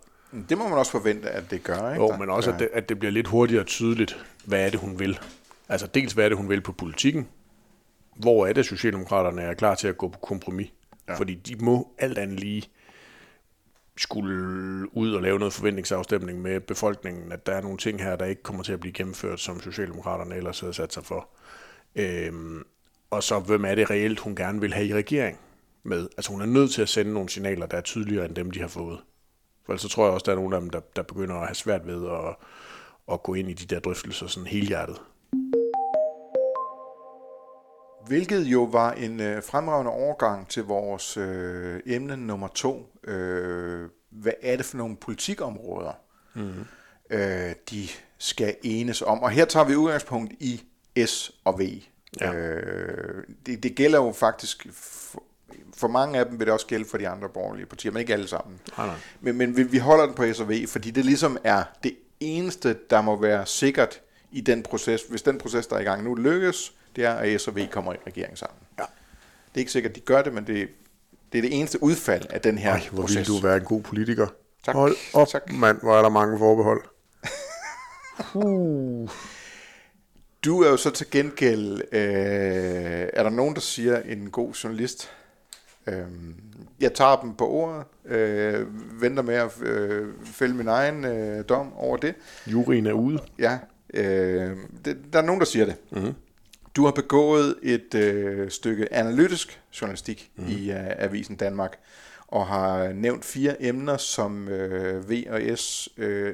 [0.50, 2.04] Det må man også forvente, at det gør, ikke?
[2.04, 5.00] Jo, men også, at det, at det bliver lidt hurtigere tydeligt, hvad er det, hun
[5.00, 5.20] vil.
[5.70, 7.28] Altså dels, hvad er det, hun vil på politikken,
[8.16, 10.72] hvor er det, Socialdemokraterne er klar til at gå på kompromis.
[11.08, 11.16] Ja.
[11.16, 12.64] Fordi de må alt andet lige
[13.98, 18.26] skulle ud og lave noget forventningsafstemning med befolkningen, at der er nogle ting her, der
[18.26, 21.30] ikke kommer til at blive gennemført, som Socialdemokraterne ellers havde sat sig for.
[21.96, 22.64] Øhm,
[23.10, 25.40] og så, hvem er det reelt, hun gerne vil have i regering
[25.84, 26.10] med?
[26.18, 28.60] Altså, hun er nødt til at sende nogle signaler, der er tydeligere end dem, de
[28.60, 29.00] har fået.
[29.66, 31.48] For ellers så tror jeg også, der er nogle af dem, der, der begynder at
[31.48, 32.36] have svært ved at,
[33.14, 35.02] at gå ind i de der drøftelser sådan helhjertet.
[38.08, 42.90] Hvilket jo var en øh, fremragende overgang til vores øh, emne nummer to.
[43.04, 45.92] Øh, hvad er det for nogle politikområder,
[46.34, 46.66] mm-hmm.
[47.10, 49.20] øh, de skal enes om?
[49.20, 50.64] Og her tager vi udgangspunkt i
[51.06, 51.82] S og V.
[52.22, 52.34] Ja.
[52.34, 55.24] Øh, det, det gælder jo faktisk, for,
[55.78, 58.14] for mange af dem vil det også gælde for de andre borgerlige partier, men ikke
[58.14, 58.60] alle sammen.
[58.78, 58.96] Nej, nej.
[59.22, 61.98] Men, men vi, vi holder den på S og V, fordi det ligesom er det
[62.20, 64.02] eneste, der må være sikkert
[64.36, 65.02] i den proces.
[65.10, 67.68] Hvis den proces, der er i gang nu, lykkes, det er, at S og V
[67.68, 68.58] kommer i regering sammen.
[68.80, 68.84] Ja.
[69.50, 70.70] Det er ikke sikkert, at de gør det, men det,
[71.32, 73.18] det er det eneste udfald af den her Ej, hvor proces.
[73.18, 74.28] vil du være en god politiker.
[74.66, 74.76] Tak.
[74.76, 75.52] Hold op, Tak.
[75.52, 76.82] mand, hvor er der mange forbehold.
[80.46, 85.12] Du er jo så til gengæld, øh, er der nogen, der siger en god journalist?
[85.88, 86.04] Øh,
[86.80, 88.68] jeg tager dem på ordet, øh,
[89.02, 92.16] venter med at øh, fælde min egen øh, dom over det.
[92.48, 93.20] Juryen er ude.
[93.40, 93.58] Ja,
[93.94, 95.76] øh, det, der er nogen, der siger det.
[95.92, 96.14] Mhm.
[96.76, 100.48] Du har begået et øh, stykke analytisk journalistik mm.
[100.48, 101.80] i øh, Avisen Danmark,
[102.28, 106.34] og har nævnt fire emner, som øh, V og S øh,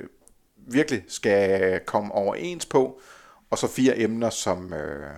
[0.58, 3.02] virkelig skal komme overens på,
[3.50, 5.10] og så fire emner, som, øh,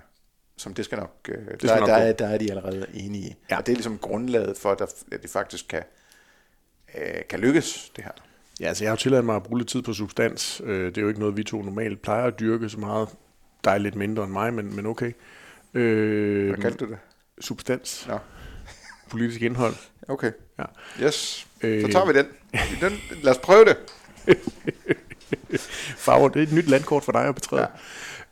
[0.58, 2.88] som det skal nok, øh, det skal der, nok der, er, der er de allerede
[2.94, 3.36] enige i.
[3.52, 3.58] Ja.
[3.58, 5.84] Og det er ligesom grundlaget for, at, der, at det faktisk kan,
[6.98, 8.12] øh, kan lykkes, det her.
[8.60, 10.62] Ja, altså jeg har tilladt mig at bruge lidt tid på substans.
[10.66, 13.10] Øh, Det er jo ikke noget, vi to normalt plejer at dyrke så meget.
[13.64, 15.12] Dig er lidt mindre end mig, men, men okay.
[15.74, 16.98] Øh, Hvad kaldte du det?
[17.40, 18.06] substans.
[18.08, 18.18] Nå.
[19.12, 19.76] Politisk indhold.
[20.08, 20.32] Okay.
[20.60, 20.64] Ja.
[21.06, 21.14] Yes.
[21.62, 21.92] Så Øh.
[21.92, 22.26] tager vi den.
[22.82, 23.00] den.
[23.24, 23.78] Lad os prøve det.
[25.98, 27.68] Farver, det er et nyt landkort for dig at betræde.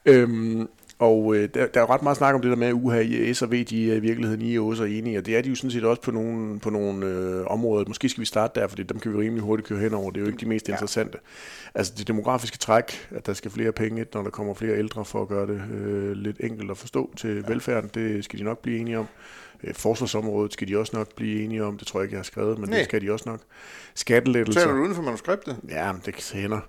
[0.06, 0.12] Ja.
[0.12, 0.68] Øhm,
[1.02, 3.00] og øh, der, der er jo ret meget snak om det der med, at uha,
[3.00, 5.42] i S og V, de er i virkeligheden I er også enige, og det er
[5.42, 7.86] de jo sådan set også på nogle, på nogle øh, områder.
[7.88, 10.12] Måske skal vi starte der, fordi dem kan vi rimelig hurtigt køre hen over.
[10.12, 10.74] Det er jo ikke de mest Ja.
[10.74, 11.18] interessante.
[11.76, 15.22] Altså det demografiske træk, at der skal flere penge, når der kommer flere ældre for
[15.22, 17.42] at gøre det øh, lidt enkelt at forstå til ja.
[17.54, 19.06] velfærden, det skal de nok blive enige om.
[19.64, 22.24] Øh, Forsvarsområdet skal de også nok blive enige om, det tror jeg ikke, jeg har
[22.24, 22.78] skrevet, men Nej.
[22.78, 23.40] det skal de også nok.
[23.96, 24.62] Skattelettelser.
[24.62, 25.58] Taler du uden for manuskriptet?
[25.70, 26.60] Ja, men det hænder.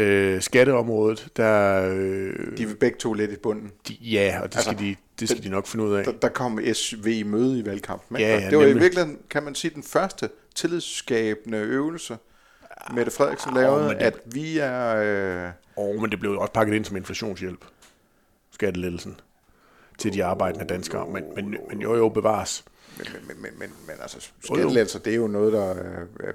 [0.00, 1.82] Øh, skatteområdet, der...
[1.94, 3.72] Øh, De er begge to lidt i bunden.
[3.88, 6.04] de, ja, og det, Altså, skal de, det skal de nok finde ud af.
[6.04, 8.16] Der, der kom SV i møde i valgkampen.
[8.16, 8.28] ikke?
[8.30, 8.82] Ja, ja, det var i nemlig.
[8.82, 12.18] virkeligheden, kan man sige, den første tillidsskabende øvelse,
[12.94, 14.96] Mette Frederiksen lavede, det- at vi er...
[15.46, 17.64] Øh, Og, men det blev jo også pakket ind som inflationshjælp.
[18.52, 19.20] Skattelettelsen
[19.98, 21.06] til de arbejdende danskere.
[21.08, 22.64] Men, men, men jo, jo, bevares.
[22.98, 26.30] Men, men, men, men, altså, skattelettelser, det er jo noget, der, øh,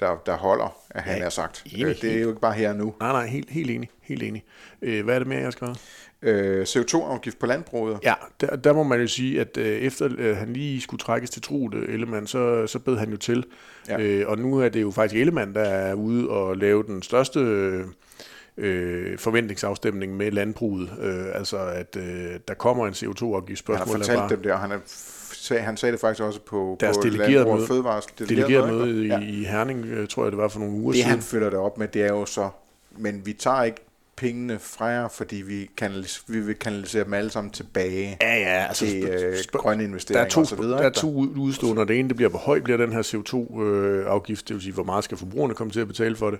[0.00, 1.62] der, der holder, at han Ja, har sagt.
[1.66, 2.94] enig, Øh, Det er jo ikke bare her nu.
[3.00, 3.90] Nej, nej, helt, helt enig.
[4.02, 4.44] Helt enig.
[4.82, 5.78] Øh, hvad er det mere, jeg har skrevet?
[6.22, 7.98] Øh, CO2-afgift på landbruget.
[8.02, 11.30] Ja, der, der må man jo sige, at øh, efter øh, han lige skulle trækkes
[11.30, 13.44] til Trude Ellemann, så, så bed han jo til.
[13.88, 14.00] Ja.
[14.00, 17.40] Øh, og nu er det jo faktisk Ellemann, der er ude og lave den største
[17.40, 17.84] øh,
[18.56, 20.90] øh, forventningsafstemning med landbruget.
[21.00, 23.66] Øh, altså, at øh, der kommer en CO2-afgift.
[23.66, 24.78] Han har fortalt bare, dem det, og han, er,
[25.46, 27.66] sagde, han sagde det faktisk også på, Deres på delegerede og møde.
[27.66, 29.18] Fødevares delegeret møde i, Ja.
[29.20, 31.10] i Herning, øh, tror jeg, det var for nogle uger Det siden.
[31.10, 32.48] han følger det op med, det er jo så,
[32.96, 33.78] men vi tager ikke
[34.16, 38.66] pengene fra jer, fordi vi, kanalis- vi vil kanalisere dem alle sammen tilbage Ja, ja,
[38.68, 40.78] altså, til øh, grønne der investeringer er to, og så videre.
[40.78, 43.02] der er to ud- udstående, og det ene det bliver, hvor høj bliver den her
[43.02, 46.38] CO2-afgift, det vil sige, hvor meget skal forbrugerne komme til at betale for det,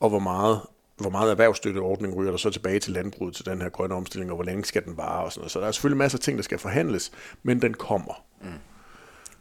[0.00, 0.60] og hvor meget
[0.98, 4.34] hvor meget erhvervsstøtteordning ryger der så tilbage til landbruget til den her grønne omstilling, og
[4.36, 5.52] hvor længe skal den vare og sådan noget.
[5.52, 8.24] Så der er selvfølgelig masser af ting, der skal forhandles, men den kommer.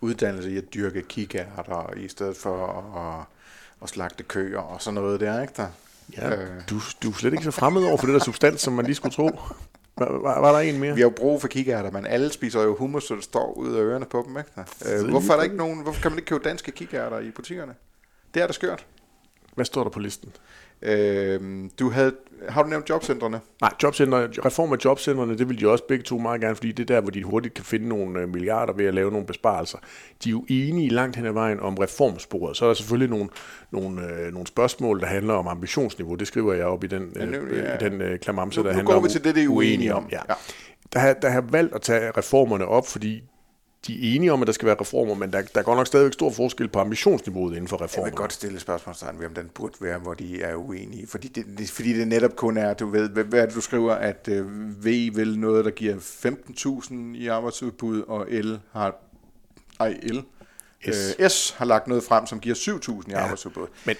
[0.01, 2.67] Uddannelse i at dyrke kikærter i stedet for
[2.97, 3.25] at,
[3.83, 5.67] at slagte køer og sådan noget der, ikke der?
[6.17, 6.47] Ja, Øh.
[6.69, 8.95] du, du er slet ikke så fremmed over for det der substans, som man lige
[8.95, 9.29] skulle tro.
[9.97, 10.95] Var, var, var der en mere?
[10.95, 13.73] Vi har jo brug for kikærter, men alle spiser jo hummus, så det står ud
[13.75, 14.63] af ørerne på dem, ikke der?
[15.03, 17.75] Øh, hvorfor er der ikke nogen, hvorfor kan man ikke købe danske kikærter i butikkerne?
[18.33, 18.85] Det er da skørt.
[19.55, 20.31] Hvad står der på listen?
[20.81, 21.39] Øh,
[21.79, 22.15] du havde
[22.49, 23.39] har du nævnt jobcentrene?
[23.61, 26.89] Nej, jobcenter, reform af jobcentrene, det vil de også begge to meget gerne, fordi det
[26.89, 29.77] er der, hvor de hurtigt kan finde nogle øh, milliarder ved at lave nogle besparelser.
[30.23, 32.57] De er jo enige langt hen ad vejen om reformsporet.
[32.57, 33.29] Så er der selvfølgelig nogle,
[33.71, 36.15] nogle, øh, nogle spørgsmål, der handler om ambitionsniveau.
[36.15, 37.75] Det skriver jeg op i den, Ja, nu- øh, ja.
[37.75, 39.47] i den øh, klamamse, Nu- der nu handler går om vi til det, det er
[39.47, 40.07] uenige om.
[40.11, 40.19] Ja.
[40.29, 40.33] Ja.
[40.93, 43.23] Der, har, der har valgt at tage reformerne op, fordi
[43.87, 46.13] de er enige om, at der skal være reformer, men der, der går nok stadigvæk
[46.13, 48.11] stor forskel på ambitionsniveauet inden for Jeg reformerne.
[48.11, 51.07] vil godt stille spørgsmålstegn ved, om den burde være, hvor de er uenige.
[51.07, 53.61] Fordi det, det, fordi det netop kun er, du ved, hvad, hvad er det, du
[53.61, 54.45] skriver, at øh,
[54.85, 58.95] V vil noget, der giver 15.000 i arbejdsudbud, og L har,
[59.79, 60.19] ej, L,
[60.91, 61.15] S.
[61.19, 63.19] Øh, S har lagt noget frem, som giver 7.000 i Ja.
[63.23, 63.67] arbejdsudbud.
[63.85, 63.95] Men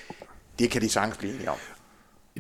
[0.60, 1.58] Det kan de sagtens blive enige om.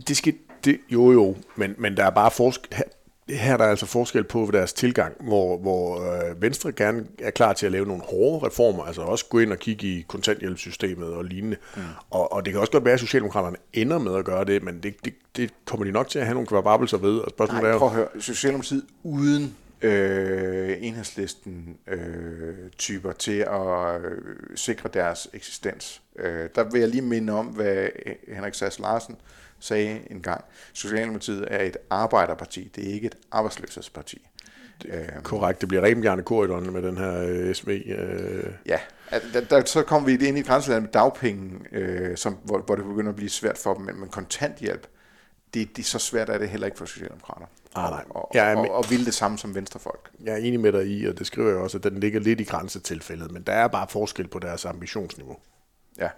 [0.07, 0.33] Det skal,
[0.65, 2.81] det, jo jo, men, men der er bare forskel,
[3.29, 7.53] her, er der altså forskel på deres tilgang, hvor, hvor øh, Venstre gerne er klar
[7.53, 11.25] til at lave nogle hårde reformer, altså også gå ind og kigge i kontanthjælpssystemet og
[11.25, 11.57] lignende.
[11.75, 11.81] Mm.
[12.09, 14.79] Og, og det kan også godt være, at Socialdemokraterne ender med at gøre det, men
[14.83, 17.17] det, det, det kommer de nok til at have nogle kvababelser ved.
[17.17, 18.21] Og spørgsmålet Nej, er prøv jo, at høre.
[18.21, 24.21] Socialdemokratiet uden øh, enhedslisten øh, typer til at øh,
[24.55, 26.01] sikre deres eksistens.
[26.19, 27.87] Øh, der vil jeg lige minde om, hvad
[28.27, 29.15] Henrik Sass Larsen
[29.59, 30.45] sagde en gang.
[30.73, 34.27] Socialdemokratiet er et arbejderparti, det er ikke et arbejdsløshedsparti.
[34.85, 37.67] Øh, korrekt, det bliver Rebjørne Korridoren med den her øh, SV.
[37.69, 38.79] Øh, ja,
[39.33, 42.75] der, der, så kommer vi ind i et grænseland med dagpenge, øh, som, hvor, hvor
[42.75, 44.87] det begynder at blive svært for dem, men, men kontanthjælp,
[45.53, 47.45] det, det er så svært er det heller ikke for Socialdemokrater.
[47.75, 48.03] Ah, nej.
[48.09, 50.09] Og, er og, og, og vil det samme som venstrefolk.
[50.23, 52.41] jeg er enig med dig i, og det skriver jeg også, at den ligger lidt
[52.41, 55.37] i grænsetilfældet, men der er bare forskel på deres ambitionsniveau.
[55.97, 56.09] Ja.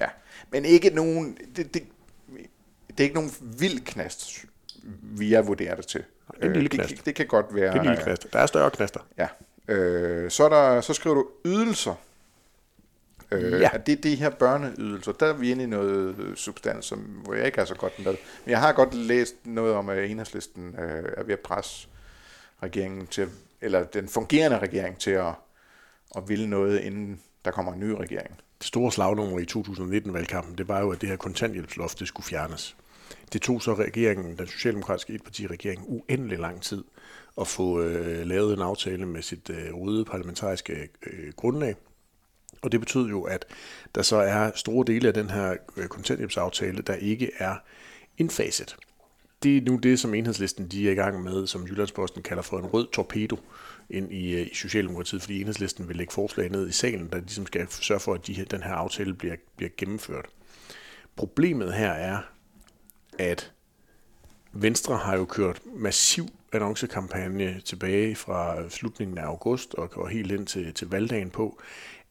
[0.00, 0.06] Ja.
[0.50, 1.38] Men ikke nogen...
[1.56, 1.82] Det, det,
[2.98, 4.44] det er ikke nogen vild knast,
[5.02, 6.04] vi er vurderet det til.
[6.42, 6.90] en lille Øh, knast.
[6.90, 7.72] det, det kan godt være...
[7.72, 8.26] Det er en lille knast.
[8.32, 9.00] Der er større knaster.
[9.18, 9.28] Ja.
[9.68, 11.94] Øh, så, er der, så skriver du ydelser.
[13.30, 13.58] Øh, Ja.
[13.58, 13.68] ja.
[13.72, 15.12] At det er de her børneydelser.
[15.12, 17.98] Der er vi inde i noget øh, substans, som, hvor jeg ikke er så godt
[17.98, 18.06] med.
[18.44, 21.88] Men jeg har godt læst noget om, at enhedslisten øh, er ved at presse
[22.62, 23.28] regeringen til,
[23.60, 25.32] eller den fungerende regering til at,
[26.16, 28.36] at ville noget, inden der kommer en ny regering.
[28.58, 32.76] Det store slagnummer i 2019-valgkampen, det var jo, at det her kontanthjælpsloft, det skulle fjernes.
[33.32, 36.84] Det tog så regeringen, den socialdemokratiske etpartiregering, uendelig lang tid
[37.40, 41.76] at få øh, lavet en aftale med sit øh, røde parlamentariske øh, grundlag.
[42.62, 43.44] Og det betød jo, at
[43.94, 47.54] der så er store dele af den her øh, kontanthjælpsaftale, der ikke er
[48.18, 48.76] indfaset.
[49.42, 52.58] Det er nu det, som enhedslisten de er i gang med, som Jyllandsposten kalder for
[52.58, 53.38] en rød torpedo
[53.90, 57.46] ind i, øh, i Socialdemokratiet, fordi enhedslisten vil lægge forslag ned i salen, der ligesom
[57.46, 60.26] skal sørge for, at de, her- den her aftale bliver, bliver gennemført.
[61.16, 62.18] Problemet her er,
[63.18, 63.52] at
[64.52, 70.32] Venstre har jo kørt massiv annoncekampagne tilbage fra øh, slutningen af august og går helt
[70.32, 71.58] ind til, til valgdagen på,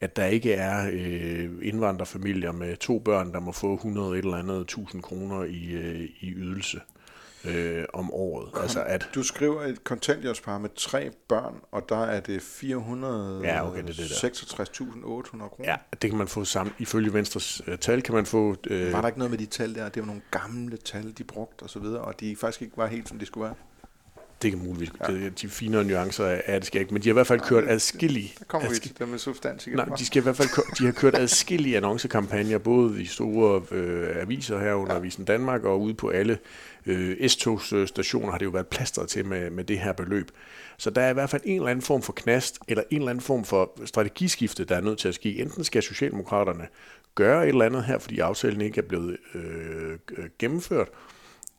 [0.01, 4.37] at der ikke er øh, indvandrerfamilier med to børn, der må få 100 et eller
[4.37, 6.81] andet 1000 kroner i, øh, i ydelse
[7.49, 8.49] øh, om året.
[8.61, 12.65] Altså at, Du skriver et kontanthjælpspar med tre børn, og der er det 466.800
[13.43, 14.71] Ja, okay, det er det
[15.49, 15.69] kroner.
[15.71, 16.75] ja, det kan man få sammen.
[16.79, 18.55] Ifølge Venstres øh, tal kan man få...
[18.67, 19.89] Øh, Var der ikke noget med de tal der?
[19.89, 22.87] Det var nogle gamle tal, de brugte og så videre, og de faktisk ikke var
[22.87, 23.55] helt, som de skulle være.
[24.41, 24.91] det kan muligvis...
[25.09, 25.29] Ja.
[25.29, 27.63] De finere nuancer af er det skal ikke, men de har i hvert fald kørt
[27.67, 28.33] adskillige...
[28.39, 29.77] Der kommer vi adskillige- til det med substans igen.
[29.77, 33.61] Nej, de skal i hvert fald kø- de har kørt adskillige annoncekampagner, både i store
[33.71, 34.99] øh, aviser herunder ja.
[34.99, 36.37] Avisen Danmark, og ude på alle
[36.85, 40.31] øh, S-togsstationer har det jo været plastret til med, med det her beløb.
[40.77, 43.09] Så der er i hvert fald en eller anden form for knast, eller en eller
[43.09, 45.37] anden form for strategiskifte, der er nødt til at ske.
[45.41, 46.67] Enten skal Socialdemokraterne
[47.15, 50.87] gøre et eller andet her, fordi aftalen ikke er blevet øh, øh gennemført,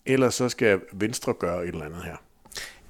[0.07, 2.17] eller så skal Venstre gøre et eller andet her.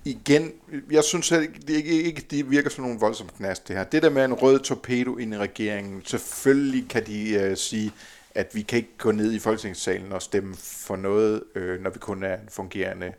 [0.05, 0.53] Igen,
[0.90, 3.85] jeg synes at det ikke, ikke, det virker som nogen voldsom knast det her.
[3.85, 7.92] Det der med en rød torpedo ind i regeringen, selvfølgelig kan de øh, sige,
[8.37, 11.99] at vi kan ikke gå ned i Folketingssalen og stemme for noget, øh, når vi
[11.99, 13.12] kun er en fungerende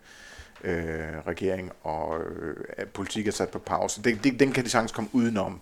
[0.63, 4.03] øh, regering, og øh, politik er sat på pause.
[4.03, 5.61] Det, det, den kan de sagtens komme udenom.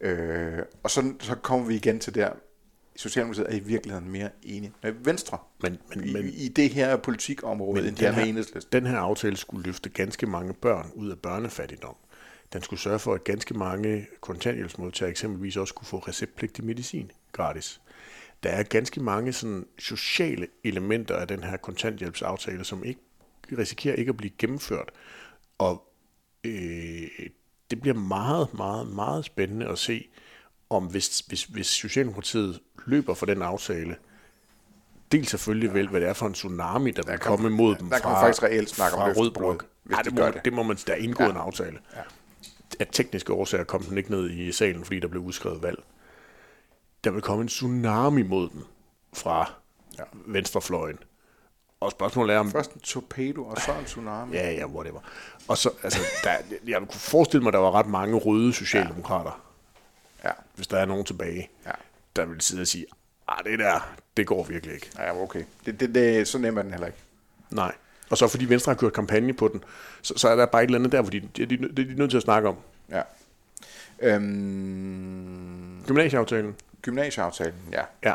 [0.00, 2.32] Øh, og så, så kommer vi igen til der,
[2.96, 6.96] Socialdemokratiet er i virkeligheden mere enige med Venstre Men, men, i, men, i det her
[6.96, 8.72] politikområde, end de er den med her, enhedslisten.
[8.72, 11.94] den her aftale skulle løfte ganske mange børn ud af børnefattigdom.
[12.52, 17.80] Den skulle sørge for, at ganske mange kontanthjælpsmodtagere eksempelvis også kunne få receptpligtig medicin gratis.
[18.42, 23.00] Der er ganske mange sådan, sociale elementer af den her kontanthjælpsaftale, som ikke
[23.58, 24.88] risikerer ikke at blive gennemført.
[25.58, 25.92] Og
[26.44, 27.02] øh,
[27.70, 30.08] det bliver meget, meget, meget spændende at se,
[30.70, 33.96] om hvis, hvis, hvis Socialdemokratiet løber for den aftale,
[35.12, 37.90] dels selvfølgelig vel, hvad det er for en tsunami, der vil kommer- komme mod dem
[37.90, 39.66] der fra, faktisk reelt snak om fra Rød løftebrud, Blok.
[39.82, 40.44] hvis Ja, de det, gør må, det.
[40.44, 41.30] det må man, der er indgået Ja.
[41.32, 41.78] en aftale.
[41.96, 42.00] Ja.
[42.80, 45.82] Af tekniske årsager kom den ikke ned i salen, fordi der blev udskrevet valg.
[47.04, 48.64] Der vil komme en tsunami mod dem
[49.12, 49.52] fra
[49.98, 50.04] Ja.
[50.26, 50.98] venstrefløjen.
[51.80, 52.50] Og spørgsmålet er om...
[52.50, 54.36] Først en torpedo, og så en tsunami.
[54.36, 55.00] Ja, ja, whatever.
[55.48, 56.30] Og så, altså, der,
[56.66, 59.42] jeg kunne forestille mig, at der var ret mange røde socialdemokrater,
[60.24, 61.70] Ja, hvis der er nogen tilbage, ja.
[62.16, 62.86] der vil sidde og sige,
[63.28, 64.90] ah, det der, det går virkelig ikke.
[64.98, 65.44] Ja, okay.
[65.66, 66.98] Det, det, det, så nemt er den heller ikke.
[67.50, 67.74] Nej.
[68.10, 69.64] Og så fordi Venstre har kørt kampagne på den,
[70.02, 71.84] så, så er der bare et eller andet der, fordi det er de, det er
[71.92, 72.56] de nødt til at snakke om.
[72.90, 73.02] Ja.
[74.02, 76.56] Øhm, Gymnasieaftalen.
[76.82, 77.82] Gymnasieaftalen, ja.
[78.04, 78.14] Ja.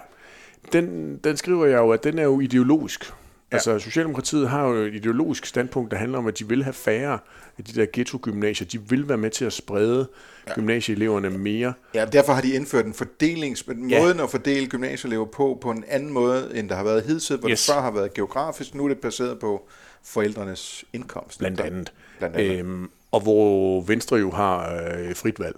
[0.74, 3.06] Den, den skriver jeg jo, at den er jo ideologisk.
[3.52, 3.56] Ja.
[3.56, 7.20] Altså, Socialdemokratiet har jo et ideologisk standpunkt, der handler om, at de vil have færre
[7.58, 8.68] af de der ghetto-gymnasier.
[8.68, 10.10] De vil være med til at sprede
[10.48, 10.54] ja.
[10.54, 11.74] gymnasieeleverne mere.
[11.94, 13.68] Ja, derfor har de indført en fordelings...
[13.68, 14.02] Ja.
[14.02, 17.50] Måden at fordele gymnasieelever på, på en anden måde, end der har været hidtil, hvor
[17.50, 17.66] yes.
[17.66, 18.76] det før har været geografisk.
[18.76, 19.68] Nu er det baseret på
[20.04, 21.40] forældrenes indkomst.
[21.40, 21.94] Blandt andet.
[22.18, 22.60] Blandt andet.
[22.60, 25.56] Øhm, og hvor Venstre jo har øh, frit valg.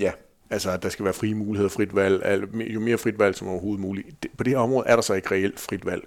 [0.00, 0.12] Ja.
[0.52, 3.48] Altså, at der skal være frie muligheder, frit valg, al- jo mere frit valg som
[3.48, 4.26] overhovedet muligt.
[4.38, 6.02] På det her område er der så ikke reelt frit valg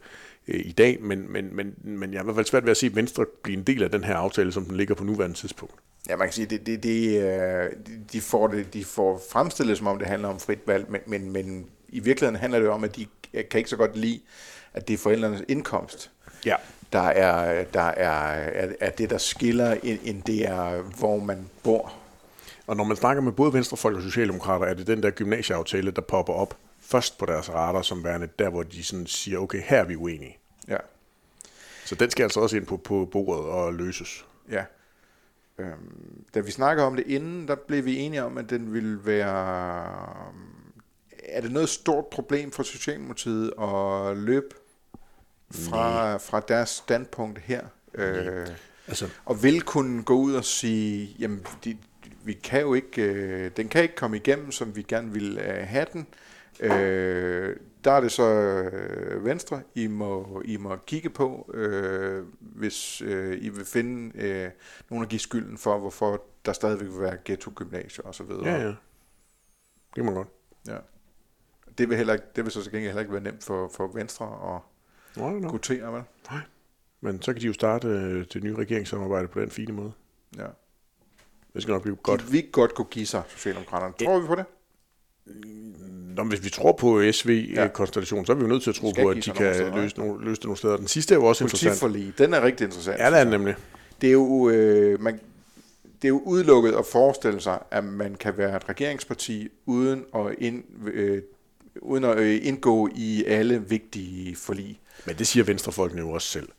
[0.48, 2.78] øh, i dag, men, men, men, men jeg er i hvert fald svært ved at
[2.78, 5.74] se Venstre blive en del af den her aftale, som den ligger på nuværende tidspunkt.
[6.10, 7.70] Ja, man kan sige, det, det, det, øh,
[8.14, 11.32] de, får det, de får fremstillet, som om det handler om frit valg, men, men,
[11.32, 14.20] men i virkeligheden handler det om, at de kan ikke så godt lide,
[14.74, 16.12] at det er forældrenes indkomst,
[16.46, 16.56] Ja.
[16.94, 21.94] der er, der er, er, er det, der skiller, end det er, hvor man bor.
[22.68, 26.02] Og når man snakker med både venstrefolk og socialdemokrater, er det den der gymnasieaftale, der
[26.02, 29.80] popper op først på deres radar, som værende der, hvor de sådan siger, okay, her
[29.80, 30.38] er vi uenige.
[30.68, 30.78] Ja.
[31.86, 34.26] Så den skal altså også ind på, på bordet og løses.
[34.52, 34.64] Ja.
[35.58, 39.06] Øhm, da vi snakkede om det inden, der blev vi enige om, at den ville
[39.06, 39.86] være...
[41.24, 44.56] Er det noget stort problem for Socialdemokratiet at løbe
[45.52, 47.62] fra, fra deres standpunkt her?
[47.94, 48.48] Øh,
[48.88, 51.78] Altså, og vil kunne gå ud og sige, jamen, de,
[52.26, 55.68] vi kan jo ikke, øh, den kan ikke komme igennem, som vi gerne vil øh,
[55.68, 56.08] have den.
[56.60, 63.02] Øh, der er det så øh, Venstre, I må, I må kigge på, øh, hvis
[63.02, 64.52] øh, I vil finde øh,
[64.90, 68.30] nogen at give skylden for, hvorfor der stadigvæk vil være ghetto-gymnasier osv.
[68.46, 68.68] ja, ja.
[68.68, 68.76] Det
[69.96, 70.28] kan man godt.
[70.68, 70.78] ja.
[71.78, 73.88] Det vil, heller ikke, det vil så til gengæld heller ikke være nemt for, for
[73.88, 74.62] Venstre at
[75.22, 75.52] Nå, nå.
[75.52, 76.04] notere, vel?
[77.02, 79.92] Men så kan de jo starte øh, det nye regeringssamarbejde på den fine måde.
[80.38, 80.48] Ja.
[81.56, 82.22] Det skal nok blive godt.
[82.22, 83.94] De vil godt kunne give sig, Socialdemokraterne.
[84.06, 84.46] Tror vi på det?
[86.16, 89.10] Nå, hvis vi tror på SV-konstellationen, så er vi jo nødt til at tro på,
[89.10, 90.78] at de kan steder, løse, nogle, løse det nogle steder.
[90.78, 91.82] Den sidste er jo også interessant.
[91.82, 93.00] Politiforlig, den er rigtig interessant.
[93.00, 93.56] Ja, det er den nemlig.
[94.02, 95.20] Det er jo, øh, man,
[95.84, 100.36] det er jo udelukket at forestille sig, at man kan være et regeringsparti uden at,
[100.38, 101.22] ind, øh,
[101.82, 104.80] uden at øh, indgå i alle vigtige forlig.
[105.06, 106.50] Men det siger venstrefolkene jo også selv.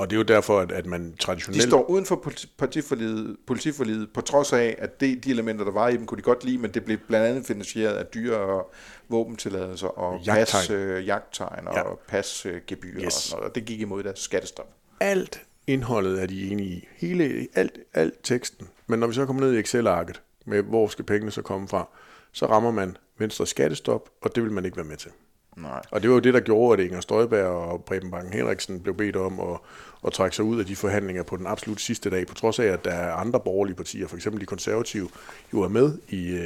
[0.00, 1.62] Og det er jo derfor, at, at man De traditionelt...
[1.62, 5.88] står uden for politi- partiforliget, politiforliget, på trods af, at det, de elementer, der var
[5.88, 8.70] i dem, kunne de godt lide, men det blev blandt andet finansieret af dyre og
[9.08, 10.60] våbentilladelser og Jagttegn.
[10.60, 11.82] pas, øh, jagttegn og Ja.
[12.08, 13.06] pasgebyrer Yes.
[13.06, 13.48] og sådan noget.
[13.48, 14.68] Og det gik imod deres skattestop.
[15.00, 16.88] alt indholdet er de enige i.
[16.96, 18.68] Hele, alt, alt teksten.
[18.86, 21.88] Men når vi så kommer ned i Excel-arket med, hvor skal pengene så komme fra,
[22.32, 25.10] så rammer man Venstre skattestop, og det vil man ikke være med til.
[25.56, 25.82] Nej.
[25.90, 28.94] Og det var jo det, der gjorde, at Inger Støjberg og Preben Banken Henriksen blev
[28.94, 29.58] bedt om at,
[30.06, 32.64] at trække sig ud af de forhandlinger på den absolut sidste dag, på trods af,
[32.66, 35.08] at der er andre borgerlige partier, for eksempel de konservative,
[35.52, 36.40] jo er med i, øh,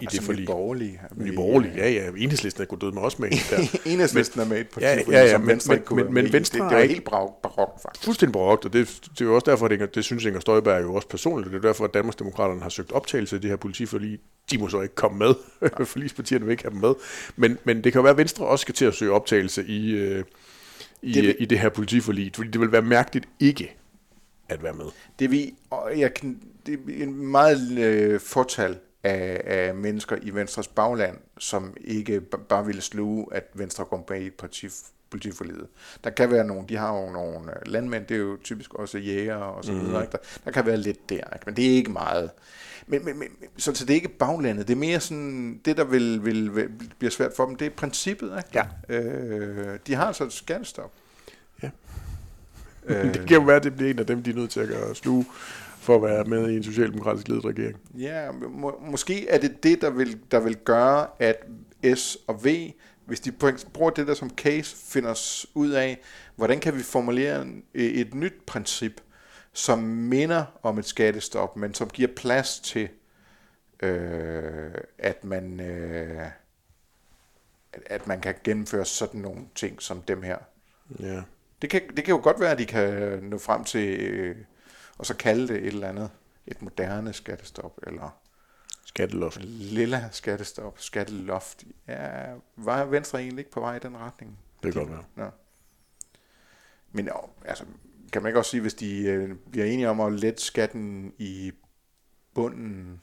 [0.00, 0.46] i Altså det forlig.
[0.46, 1.00] Borgerlige.
[1.16, 2.08] Nye borgerlige, ja, ja.
[2.16, 3.30] Enhedslisten er gået død med også med.
[3.30, 3.78] Der.
[3.92, 6.14] Enhedslisten er med i et Ja, ja, partiforlig, ja, som men- Venstre men- kunne men-
[6.14, 6.32] men i.
[6.32, 8.04] Venstre det, er det var ikke- helt barok, barok faktisk.
[8.04, 10.82] Fuldstændig barokt, og det, det er jo også derfor, at Inger, det synes Inger Støjberg
[10.82, 14.18] jo også personligt, det er derfor, at Danmarksdemokraterne har søgt optagelse af det her politiforlig.
[14.50, 15.34] De må så ikke komme med,
[15.86, 16.94] forligspartierne vil ikke have dem med.
[17.36, 19.90] Men, men det kan jo være, at Venstre også skal til at søge optagelse i,
[19.90, 20.24] øh,
[21.02, 23.76] i, Det i det her politiforlig, fordi det vil være mærkeligt ikke
[24.48, 24.84] at være med.
[25.18, 30.30] Det, vi, og jeg kan, det er en meget øh, fortal af, af mennesker i
[30.30, 34.68] Venstres bagland, som ikke bare ville sluge, at Venstre kom bag i parti,
[35.10, 35.66] politiforlidet.
[36.04, 38.98] Der kan være nogle, de har jo nogle øh, landmænd, det er jo typisk også
[38.98, 40.02] jæger og så videre.
[40.02, 40.12] Ikke?
[40.12, 41.42] Der, der kan være lidt der, ikke?
[41.46, 42.30] men det er ikke meget.
[42.90, 45.84] Men, men, men så, så det er ikke baglandet, det er mere sådan, det der
[45.84, 46.68] vil, vil, vil
[46.98, 48.32] bliver svært for dem, det er princippet.
[48.36, 48.66] Ikke?
[48.88, 48.96] Ja.
[48.96, 50.92] Øh, de har altså et skattestop.
[51.62, 51.70] Ja.
[52.86, 54.60] Øh, Det kan jo være, at det bliver en af dem, de er nødt til
[54.60, 55.26] at gøre sluge
[55.80, 57.76] for at være med i en socialdemokratisk ledet regering.
[57.98, 61.46] Ja, må, måske er det det, der vil, der vil gøre, at
[61.94, 62.70] S og V,
[63.06, 63.32] hvis de
[63.72, 66.00] bruger det der som case, finder os ud af,
[66.36, 69.00] hvordan kan vi formulere et nyt princip,
[69.60, 72.88] som minder om et skattestop, men som giver plads til,
[73.82, 76.26] øh, at man øh,
[77.72, 80.38] at, man kan gennemføre sådan nogle ting som dem her.
[80.98, 81.22] Ja.
[81.62, 84.36] Det kan, det kan jo godt være, at de kan nå frem til, øh,
[84.98, 86.10] og så kalde det et eller andet,
[86.46, 88.16] et moderne skattestop, eller
[88.84, 89.44] Skatteloft.
[89.44, 91.64] lilla skattestop, skatteloft.
[91.88, 94.38] Ja, var Venstre egentlig ikke på vej i den retning?
[94.62, 95.04] Det kan godt være.
[95.26, 95.30] Ja.
[96.92, 97.64] Men jo, altså,
[98.12, 101.52] kan man ikke også sige, hvis de øh, bliver enige om at lette skatten i
[102.34, 103.00] bunden,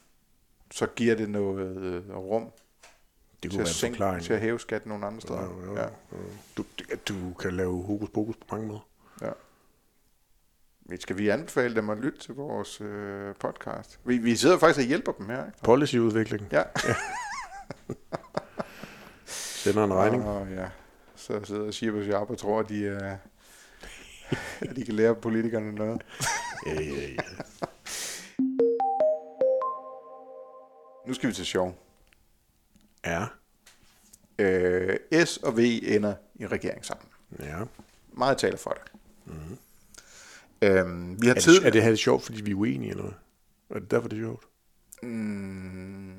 [0.71, 4.23] så giver det noget øh, rum Det til kunne at, være en sænke, forklaring.
[4.23, 5.43] til at hæve skatten nogle andre steder.
[5.43, 5.83] Jo, jo, Ja.
[5.83, 5.89] jo.
[6.57, 6.63] Du,
[7.07, 8.79] du kan lave hokus pokus på mange måder.
[10.89, 13.99] Men Skal vi anbefale dem at lytte til vores øh, podcast?
[14.05, 15.45] Vi, vi sidder faktisk og hjælper dem her.
[15.45, 15.57] Ikke?
[15.63, 16.47] Policyudvikling.
[16.51, 16.63] Ja.
[19.25, 20.23] Sender en regning.
[20.25, 20.65] Og, ja.
[21.15, 23.01] Så sidder Shibas Jab og tror, at de, øh,
[24.61, 26.01] at de kan lære politikerne noget.
[26.65, 27.15] Ja, ja, ja.
[31.07, 31.77] Nu skal vi til sjov.
[33.05, 33.25] Ja.
[34.39, 37.05] Øh, S og V ender i regering sammen.
[37.39, 37.57] ja.
[38.13, 38.91] Meget taler for det.
[39.25, 39.57] Mm-hmm.
[40.61, 41.55] Øhm, vi har Er, tid...
[41.59, 43.13] det, er det her sjovt, fordi vi er uenige, eller hvad?
[43.69, 44.43] Er det derfor, det er sjovt?
[45.03, 46.15] Mm,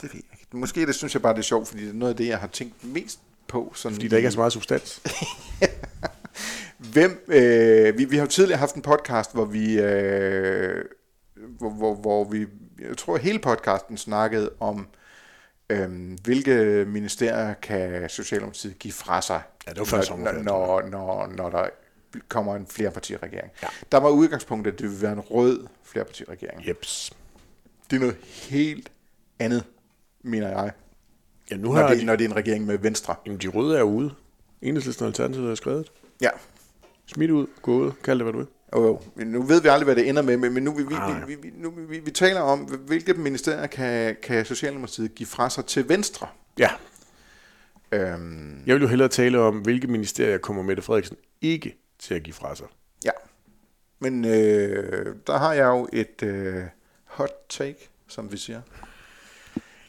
[0.00, 0.46] det ved jeg ikke.
[0.56, 2.38] Måske det synes jeg bare, det er sjovt, fordi det er noget af det, jeg
[2.38, 3.72] har tænkt mest på.
[3.76, 5.02] Sådan Fordi der ikke er så meget substans.
[6.78, 10.84] Hvem, øh, vi, vi har jo tidligere haft en podcast, hvor vi, øh,
[11.36, 12.46] hvor, hvor, hvor vi,
[12.88, 14.86] jeg tror hele podcasten snakkede om,
[15.70, 15.88] øh,
[16.24, 21.50] hvilke ministerier kan Socialdemokratiet give fra sig, Ja, det var før når, når, når, når
[21.50, 21.68] der
[22.28, 23.50] kommer en flerpartiregering.
[23.62, 23.68] Ja.
[23.92, 26.68] Der var udgangspunktet, at det ville være en rød flerpartiregering.
[26.68, 27.12] Jeps.
[27.90, 28.90] Det er noget helt
[29.38, 29.64] andet,
[30.22, 30.70] mener jeg,
[31.50, 33.14] Ja, nu når har det, de, når det er en regering med Venstre.
[33.26, 34.14] jamen, de røde er ude.
[34.62, 35.92] Enhedslisten og Alternativet har skrevet.
[36.20, 36.30] Ja,
[37.12, 38.46] Smidt ud, gået, kald det, hvad du vil.
[38.76, 39.00] Jo, jo.
[39.14, 41.24] Men Nu ved vi aldrig, hvad det ender med, men nu, vi, vi, Nej.
[41.26, 45.64] vi, vi, nu, vi, vi taler om, hvilke ministerier kan, kan Socialdemokratiet give fra sig
[45.64, 46.26] til Venstre.
[46.58, 46.68] Ja.
[47.92, 52.22] Øhm, Jeg vil jo hellere tale om, hvilke ministerier kommer Mette Frederiksen ikke til at
[52.22, 52.66] give fra sig.
[53.04, 53.10] ja.
[54.00, 56.62] Men øh, der har jeg jo et øh,
[57.04, 58.60] hot take, som vi siger.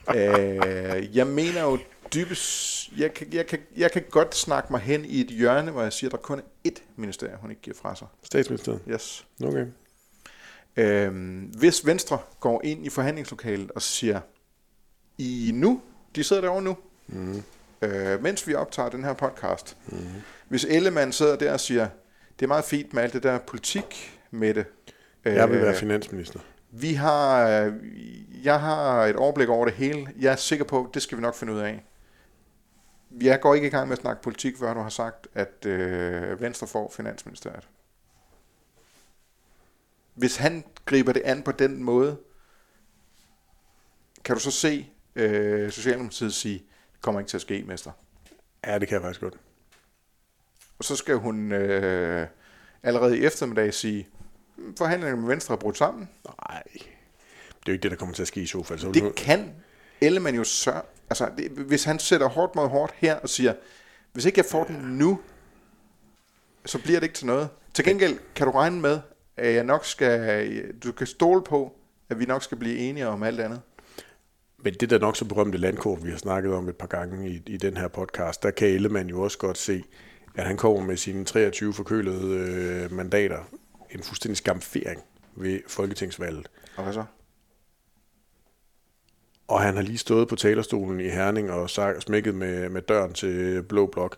[0.16, 1.78] øh, jeg mener jo
[2.14, 2.90] dybest...
[2.98, 5.94] Jeg kan, jeg, kan, jeg kan godt snakke mig hen i et hjørne, hvor jeg
[5.94, 8.08] siger, at der kun er ét ministerie, hun ikke giver fra sig.
[8.24, 8.82] Statsministeriet.
[8.90, 9.26] Yes.
[9.44, 9.66] Okay.
[10.78, 14.20] Øhm, hvis Venstre går ind i forhandlingslokalet og siger,
[15.18, 15.82] I nu,
[16.16, 17.44] de sidder derovre nu, mm.
[17.82, 19.78] øh, mens vi optager den her podcast.
[19.88, 19.98] Mm.
[20.48, 21.88] Hvis Ellemann sidder der og siger,
[22.40, 24.66] det er meget fint med alt det der politik med det.
[25.26, 26.40] Jeg vil være finansminister.
[26.72, 27.74] vi har, øh,
[28.44, 30.08] jeg har et overblik over det hele.
[30.20, 31.84] Jeg er sikker på, at det skal vi nok finde ud af.
[33.12, 36.42] Jeg går ikke i gang med at snakke politik, før du har sagt, at øh,
[36.42, 37.68] Venstre får Finansministeriet.
[40.14, 42.18] Hvis han griber det an på den måde,
[44.24, 46.58] kan du så se øh, Socialdemokratiet sige,
[46.94, 47.92] det kommer ikke til at ske, mester.
[48.66, 49.38] Ja, det kan jeg faktisk godt.
[50.80, 52.28] Og så skal hun øh,
[52.84, 54.08] allerede i eftermiddag sige,
[54.56, 56.10] "Hmm, forhandlingerne med Venstre er brudt sammen.
[56.50, 56.64] Nej.
[56.74, 56.82] Det
[57.66, 58.80] er jo ikke det, der kommer til at ske i så fald.
[58.80, 59.56] Så Det nu- kan
[60.02, 60.82] Ellemann jo sørge.
[61.10, 63.54] Altså, det, hvis han sætter hårdt mod hårdt her og siger,
[64.14, 65.20] hvis ikke jeg får den nu,
[66.66, 67.50] så bliver det ikke til noget.
[67.74, 69.00] Til gengæld kan du regne med,
[69.38, 71.76] at jeg nok skal, du kan stole på,
[72.10, 73.62] at vi nok skal blive enige om alt andet.
[74.58, 77.42] Men det der nok så berømte landkort, vi har snakket om et par gange i,
[77.46, 79.84] i den her podcast, der kan Ellemann jo også godt se,
[80.36, 83.40] at han kommer med sine 23 forkølede øh, mandater.
[83.92, 85.02] En fuldstændig skamfering
[85.36, 86.50] ved folketingsvalget.
[86.78, 87.04] Og hvad så?
[89.50, 93.14] Og han har lige stået på talerstolen i Herning og sagt, smækket med, med døren
[93.14, 94.18] til Blå Blok.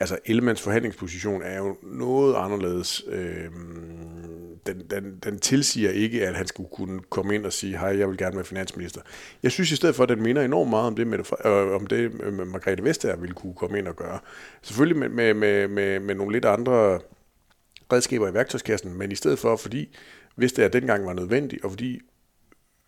[0.00, 3.02] Altså, Ellemands forhandlingsposition er jo noget anderledes.
[3.08, 7.98] Øhm, den, den, den tilsiger ikke, at han skulle kunne komme ind og sige, hej,
[7.98, 9.00] jeg vil gerne være finansminister.
[9.42, 11.86] Jeg synes i stedet for, at den minder enormt meget om det, med, øh, om
[11.86, 14.18] det øh, Margrethe Vestager ville kunne komme ind og gøre.
[14.62, 17.00] Selvfølgelig med, med, med, med, med nogle lidt andre
[17.92, 19.96] redskaber i værktøjskassen, men i stedet for, fordi
[20.36, 22.00] Vestager dengang var nødvendig, og fordi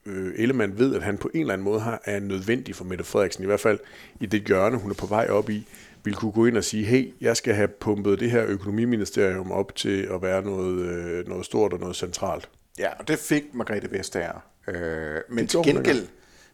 [0.06, 3.04] øh, Ellemann ved, at han på en eller anden måde har, er nødvendig for Mette
[3.04, 3.78] Frederiksen, i hvert fald
[4.20, 5.66] i det hjørne, hun er på vej op i,
[6.04, 9.76] vil kunne gå ind og sige, hey, jeg skal have pumpet det her økonomiministerium op
[9.76, 12.48] til at være noget, øh, noget stort og noget centralt.
[12.78, 14.44] Ja, og det fik Margrethe Vestager.
[14.68, 16.06] Øh, men til gengæld,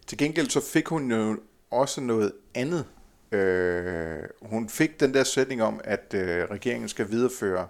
[0.07, 1.38] til gengæld så fik hun jo
[1.70, 2.84] også noget andet.
[3.32, 7.66] Øh, hun fik den der sætning om, at øh, regeringen skal videreføre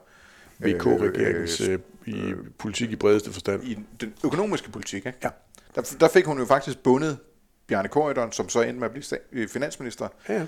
[0.59, 3.65] VK-regeringens øh, i politik i bredeste forstand.
[3.65, 5.07] i den økonomiske politik.
[5.07, 5.19] Ikke?
[5.25, 5.29] Ja.
[5.75, 7.19] Der, der fik hun jo faktisk bundet
[7.67, 10.47] Bjarne Korydon, som så endte med at blive sta- øh, finansminister, Ja, ja.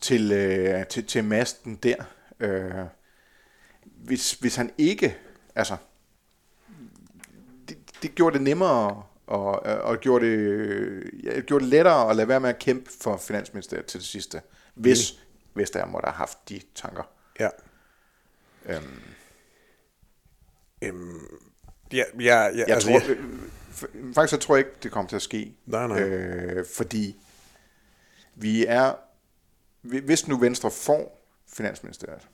[0.00, 1.96] til, øh, til, til masten der.
[2.40, 2.70] Øh,
[3.84, 5.16] hvis, hvis han ikke,
[5.54, 5.76] altså,
[7.68, 12.28] det, det gjorde det nemmere og, og gjorde, det, ja, gjorde det lettere at lade
[12.28, 14.42] være med at kæmpe for Finansministeriet til det sidste,
[14.74, 15.18] hvis, mm.
[15.54, 17.02] hvis der måtte have haft de tanker.
[17.40, 17.48] ja.
[18.66, 19.00] Øhm,
[20.82, 21.20] Øhm,
[21.92, 23.16] ja, ja, ja jeg altså, tror, jeg,
[24.14, 25.54] faktisk så tror jeg ikke, det kommer til at ske.
[25.66, 26.00] Nej, nej.
[26.02, 27.16] Øh, fordi
[28.34, 28.92] vi er,
[29.82, 31.20] hvis nu Venstre får
[31.52, 32.28] Finansministeriet,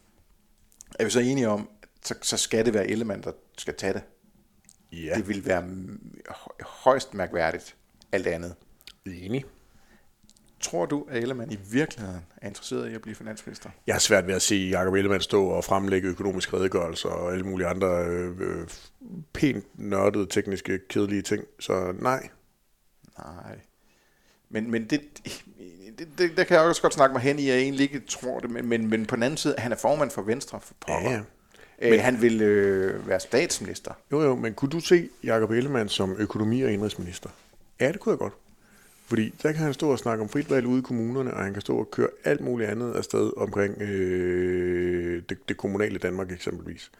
[0.99, 1.68] er vi så enige om,
[2.05, 4.03] så, så skal det være Ellemann, der skal tage det.
[4.93, 7.76] Ja, Det vil være hø- højst mærkværdigt,
[8.12, 8.55] alt andet.
[9.07, 9.45] enig.
[10.61, 13.70] Tror du, at Ellemann i virkeligheden er interesseret i at blive finansminister?
[13.86, 17.44] Jeg har svært ved at se Jacob Ellemann stå og fremlægge økonomisk redegørelse og alle
[17.44, 18.66] mulige andre øh, øh,
[19.32, 21.44] pænt nørdede, tekniske, kedelige ting.
[21.61, 22.28] Så nej.
[23.18, 23.59] Nej.
[24.48, 25.00] Men, men det,
[25.98, 28.40] det, det, der kan jeg også godt snakke mig hen i, jeg egentlig ikke tror
[28.40, 31.11] det, men, men, men på den anden side, han er formand for Venstre for pokker.
[31.11, 31.22] Ja,
[31.82, 31.90] ja.
[31.90, 33.92] Men han vil øh, være statsminister.
[34.12, 37.30] Jo, jo, men kunne du se Jacob Ellemann som økonomi- og indrigsminister?
[37.80, 38.32] Ja, det kunne jeg godt.
[39.07, 41.52] Fordi der kan han stå og snakke om frit valg ude i kommunerne, og han
[41.52, 46.90] kan stå og køre alt muligt andet afsted omkring øh, det, det kommunale Danmark eksempelvis.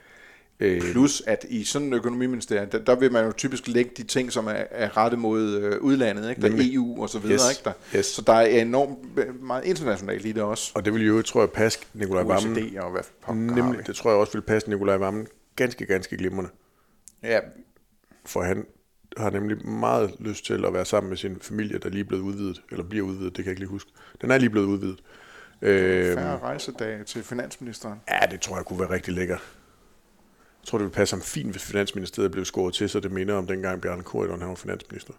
[0.61, 4.03] Øh, Plus at i sådan en økonomiministerium, der, der vil man jo typisk lægge de
[4.03, 6.41] ting, som er, er rettet mod øh, udlandet, ikke?
[6.41, 6.75] Der er Nemlig.
[6.75, 7.35] EU og så videre.
[7.35, 7.59] Yes.
[7.59, 7.65] Ikke?
[7.65, 8.07] Der, Yes.
[8.07, 10.73] Så der er enormt øh, meget internationalt i det også.
[10.75, 12.53] og det vil jo, tror jeg, passe Nikolaj Vammen.
[12.53, 15.27] OECD og hvad pokker Nemlig, det tror jeg også vil passe Nikolaj Vammen
[15.57, 16.51] ganske, ganske glimrende.
[17.23, 17.41] Ja,
[18.25, 18.67] For han
[19.17, 22.23] har nemlig meget lyst til at være sammen med sin familie, der lige er blevet
[22.23, 23.91] udvidet, eller bliver udvidet, det kan jeg ikke lige huske.
[24.21, 25.03] Den er lige blevet udvidet.
[25.63, 28.01] Øh, færre rejsedage til finansministeren.
[28.11, 29.43] ja, det tror jeg kunne være rigtig lækkert.
[30.63, 33.35] Jeg tror, det ville passe ham fint, hvis Finansministeriet blev skåret til, så det minder
[33.35, 35.13] om dengang Bjarne Korydon, han var finansminister.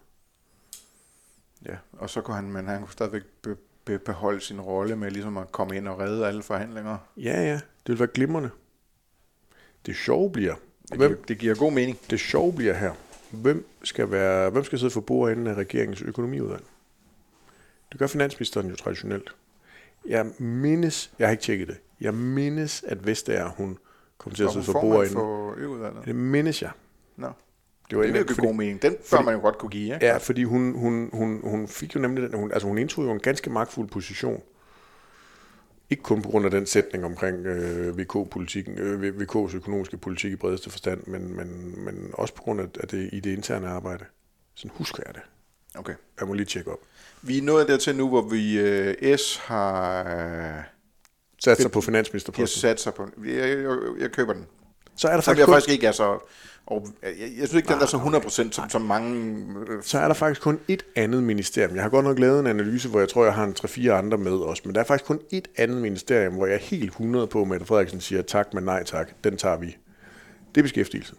[1.66, 5.10] Ja, og så kunne han, men han kunne stadigvæk be, be, beholde sin rolle med
[5.10, 6.98] ligesom at komme ind og redde alle forhandlinger.
[7.16, 8.50] Ja, ja, det ville være glimrende.
[9.86, 10.54] Det sjove bliver,
[10.88, 11.98] Det, giver, det giver god mening.
[12.10, 12.92] det sjove bliver her,
[13.30, 16.64] hvem skal, være, hvem skal sidde for bordenden af regeringens økonomiudvalg?
[17.92, 19.34] Det gør finansministeren jo traditionelt.
[20.06, 23.78] Jeg mindes, jeg har ikke tjekket det, jeg mindes, at Vestager, hun
[24.18, 25.12] kom til at sidde for bordenden.
[25.14, 26.04] for øudvalget.
[26.04, 26.70] Det mindes jeg.
[27.16, 27.28] Nå,
[27.90, 28.82] Det var det vil fordi- give god mening.
[28.82, 30.06] Den bør man jo godt kunne give, ikke?
[30.06, 33.10] Ja, fordi hun, hun, hun, hun fik jo nemlig den, hun, altså hun indtog jo
[33.12, 34.42] en ganske magtfuld position.
[35.90, 40.36] Ikke kun på grund af den sætning omkring øh, VK-politikken, øh, VK's økonomiske politik i
[40.36, 44.04] bredeste forstand, men, men, men også på grund af, det, i det interne arbejde.
[44.54, 45.22] Sådan husker jeg det.
[45.74, 45.94] Okay.
[46.20, 46.78] Jeg må lige tjekke op.
[47.22, 50.62] Vi er nået dertil nu, hvor vi øh, S har, øh,
[51.44, 52.60] Sat sig på finansministerposten.
[52.60, 53.08] sat sig på.
[53.24, 54.46] Jeg, jeg, jeg, jeg køber den.
[54.96, 56.18] Så er der Så jeg faktisk, kun, faktisk ikke er så...
[56.70, 59.44] Og jeg, jeg synes ikke, den er så 100% som, som mange...
[59.68, 61.74] Øh, så er der faktisk kun et andet ministerium.
[61.74, 64.18] Jeg har godt nok lavet en analyse, hvor jeg tror, jeg har en 3-4 andre
[64.18, 67.26] med også, men der er faktisk kun et andet ministerium, hvor jeg er helt 100
[67.26, 69.24] på, at Mette Frederiksen siger tak, men nej tak.
[69.24, 69.76] Den tager vi.
[70.54, 71.14] Det er beskæftigelse.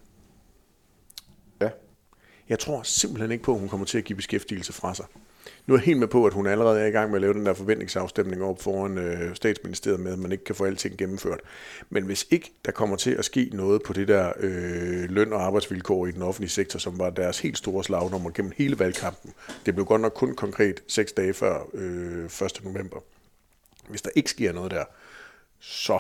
[1.62, 1.70] ja.
[2.50, 5.06] Jeg tror simpelthen ikke på, at hun kommer til at give beskæftigelse fra sig.
[5.70, 7.34] Nu er jeg helt med på, at hun allerede er i gang med at lave
[7.34, 11.40] den der forventningsafstemning op foran øh, statsministeriet med, at man ikke kan få alting gennemført.
[11.90, 15.44] Men hvis ikke der kommer til at ske noget på det der øh, løn- og
[15.44, 19.34] arbejdsvilkår i den offentlige sektor, som var deres helt store slagnummer gennem hele valgkampen,
[19.66, 22.62] det blev godt nok kun konkret seks dage før øh, 1.
[22.64, 22.98] november.
[23.90, 24.84] Hvis der ikke sker noget der,
[25.60, 26.00] så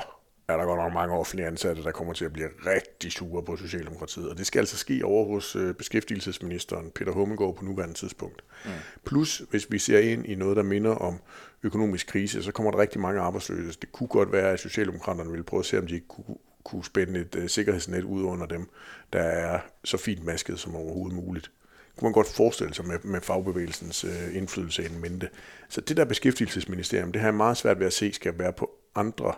[0.53, 3.55] er der godt nok mange offentlige ansatte, der kommer til at blive rigtig sure på
[3.55, 4.29] Socialdemokratiet.
[4.29, 8.43] Og det skal altså ske over hos øh, beskæftigelsesministeren Peter Hummelgaard på nuværende tidspunkt.
[8.65, 8.71] Mm.
[9.05, 11.19] Plus, hvis vi ser ind i noget, der minder om
[11.63, 13.79] økonomisk krise, så kommer der rigtig mange arbejdsløse.
[13.81, 16.85] Det kunne godt være, at Socialdemokraterne ville prøve at se, om de ikke kunne, kunne
[16.85, 18.69] spænde et øh, sikkerhedsnet ud under dem,
[19.13, 21.51] der er så fint masket som overhovedet muligt.
[21.97, 25.29] Kunne man godt forestille sig med, med fagbevægelsens øh, indflydelse en mente.
[25.69, 28.71] Så det der beskæftigelsesministerium, det har jeg meget svært ved at se, skal være på
[28.95, 29.33] andre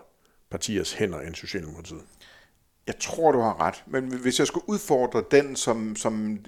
[0.52, 2.02] partiers hænder end Socialdemokratiet.
[2.86, 3.84] Jeg tror, du har ret.
[3.86, 6.38] Men hvis jeg skulle udfordre den, som, som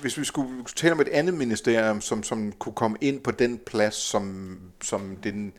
[0.00, 3.58] hvis vi skulle tale om et andet ministerium, som, som kunne komme ind på den
[3.58, 5.52] plads, som, som den,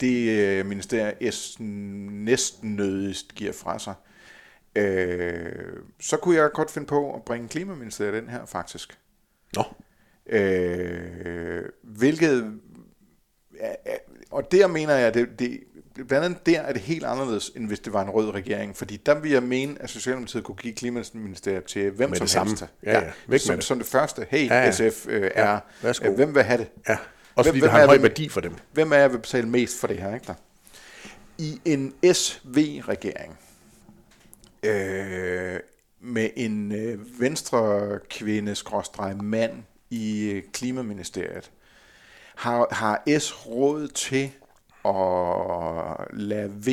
[0.00, 3.94] det øh, ministerium S næsten nødigst giver fra sig,
[4.76, 8.98] øh, så kunne jeg godt finde på at bringe klimaministeriet den her, faktisk.
[9.56, 9.64] Nå,
[10.28, 12.60] Øh, hvilket,
[14.30, 15.60] og der mener jeg, det, det,
[16.08, 18.96] blandt andet der er det helt anderledes, end hvis det var en rød regering, fordi
[18.96, 22.50] der vil jeg mene, at Socialdemokratiet kunne give Klimaministeriet til hvem Med som det samme.
[22.50, 22.64] helst.
[22.82, 23.00] Ja, ja.
[23.04, 23.64] Væk med som, det.
[23.64, 24.70] som det første, hey Ja, ja.
[24.90, 25.58] SF øh, er,
[26.02, 26.68] øh, hvem vil have det?
[26.88, 26.96] ja.
[27.34, 28.54] Også fordi Hvem- det har hvem en høj værdi for dem.
[28.72, 30.34] Hvem er jeg vil betale mest for det her, ikke der?
[31.38, 33.38] I en SV-regering,
[34.62, 35.60] øh,
[36.00, 38.54] med en øh, venstre kvinde
[39.22, 39.52] mand
[39.90, 41.50] i øh, Klimaministeriet,
[42.36, 44.30] har, har S råd til
[44.86, 46.68] at lade V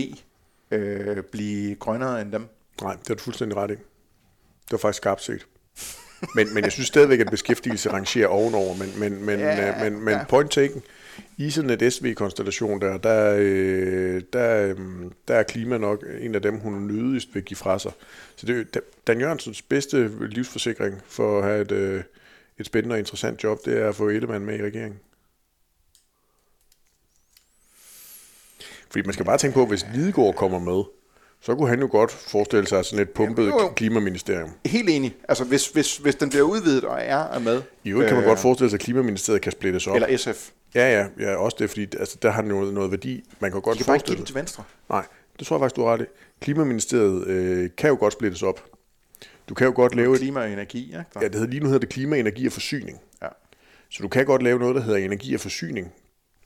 [0.71, 2.47] øh, blive grønnere end dem?
[2.81, 3.73] Nej, det er du fuldstændig ret i.
[3.73, 5.47] Det var faktisk skarpt set.
[6.35, 8.75] Men, men jeg synes stadigvæk, at beskæftigelse rangerer ovenover.
[8.75, 10.23] Men, men, men, Ja, ja, men, men ja.
[10.23, 10.81] point taken.
[11.37, 14.75] I sådan et SV-konstellation der, der, øh, der, øh,
[15.27, 17.91] der er klima nok en af dem, hun nødigst vil give fra sig.
[18.35, 22.03] Så det er Dan Jørgensens bedste livsforsikring for at have et, øh,
[22.59, 24.99] et spændende og interessant job, det er at få Ellemann med i regeringen.
[28.93, 30.83] Fordi man skal bare tænke på, hvis Lidegaard kommer med,
[31.41, 33.67] Så kunne han jo godt forestille sig sådan et pumpet jo, jo.
[33.75, 34.49] klimaministerium.
[34.65, 35.15] Helt enig.
[35.29, 37.61] Altså, hvis, hvis, hvis den bliver udvidet og er, er med.
[37.83, 39.95] I øvrigt kan man godt forestille sig, at klimaministeriet kan splittes op.
[39.95, 40.49] Eller SF.
[40.75, 43.23] Ja, ja, ja, også det, fordi altså, der har den jo noget værdi.
[43.39, 44.63] Man kan godt De kan bare ikke forestille til venstre.
[44.89, 45.05] Nej,
[45.39, 46.05] det tror jeg faktisk, du har ret i.
[46.41, 48.63] Klimaministeriet øh, kan jo godt splittes op.
[49.49, 50.19] Du kan jo godt lave et...
[50.19, 51.05] Klima og energi, ikke?
[51.15, 52.99] Ja, det hedder lige nu hedder det klima, energi og forsyning.
[53.21, 53.27] ja.
[53.89, 55.91] Så du kan godt lave noget, der hedder energi og forsyning.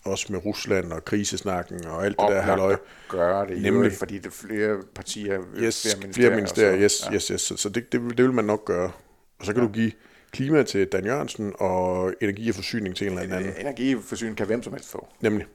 [0.08, 2.74] Også med Rusland og krisesnakken og alt det der halløj.
[2.74, 2.80] at
[3.10, 3.72] gøre det, Nemlig.
[3.72, 3.91] Nemlig.
[3.93, 6.14] fordi det er flere partier, Yes, flere ministerier.
[6.14, 7.41] flere ministerier, og så- yes, yes, yes.
[7.41, 8.91] Så, så det, det, vil- det vil man nok gøre.
[9.39, 9.68] Og så kan ja.
[9.68, 9.91] du give
[10.32, 13.53] klima til Dan Jørgensen og energi og forsyning til en eller anden.
[13.55, 13.62] Ja.
[13.62, 15.08] Energiforsyning kan hvem som helst få.
[15.22, 15.47] Nemlig.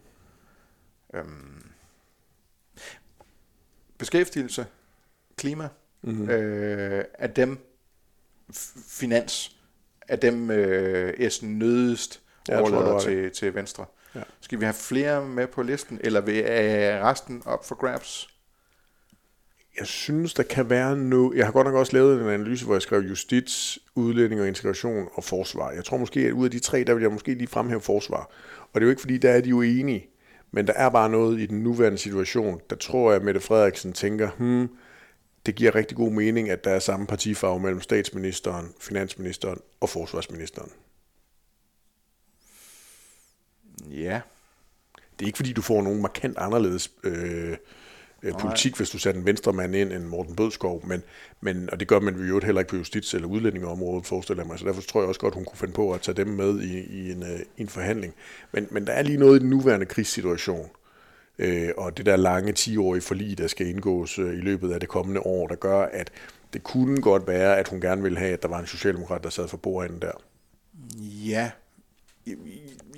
[3.99, 4.67] Beskæftigelse,
[5.37, 5.69] klima,
[6.03, 6.13] Mhm.
[6.15, 6.31] mm-hmm.
[6.31, 7.59] øh, er dem
[8.89, 9.57] finans,
[10.09, 13.85] er dem øh, Essen nødest Ja, overlader til, til venstre.
[14.15, 14.23] Ja.
[14.41, 18.29] Skal vi have flere med på listen, eller er resten op for grabs?
[19.79, 21.37] Jeg synes, der kan være noget...
[21.39, 25.09] Jeg har godt nok også lavet en analyse, hvor jeg skrev justits, udlænding og integration
[25.15, 25.71] og forsvar.
[25.71, 28.31] Jeg tror måske, at ud af de tre, der vil jeg måske lige fremhæve forsvar.
[28.73, 30.09] Og det er jo ikke, fordi der er de jo enige.
[30.51, 33.93] Men der er bare noget i den nuværende situation, der tror jeg, at Mette Frederiksen
[33.93, 34.69] tænker, hmm,
[35.47, 40.71] det giver rigtig god mening, at der er samme partifarve mellem statsministeren, finansministeren og forsvarsministeren.
[43.91, 44.21] Ja.
[45.19, 47.57] Det er ikke, fordi du får nogen markant anderledes øh,
[48.23, 51.03] øh, politik, hvis du sætter en venstremand ind end Morten Bødskov, men,
[51.41, 54.59] men, og det gør man jo heller ikke på justits- eller udlændingeområdet, forestiller jeg mig,
[54.59, 56.79] så derfor tror jeg også godt, hun kunne finde på at tage dem med i,
[56.81, 58.15] i, en, øh, i en forhandling.
[58.53, 60.69] Men, men der er lige noget i den nuværende krigssituation,
[61.39, 64.89] øh, og det der lange 10-årige forlig, der skal indgås øh, i løbet af det
[64.89, 66.11] kommende år, der gør, at
[66.53, 69.31] det kunne godt være, at hun gerne ville have, at der var en socialdemokrat, der
[69.31, 70.13] sad for bordenden der.
[71.03, 71.51] Ja.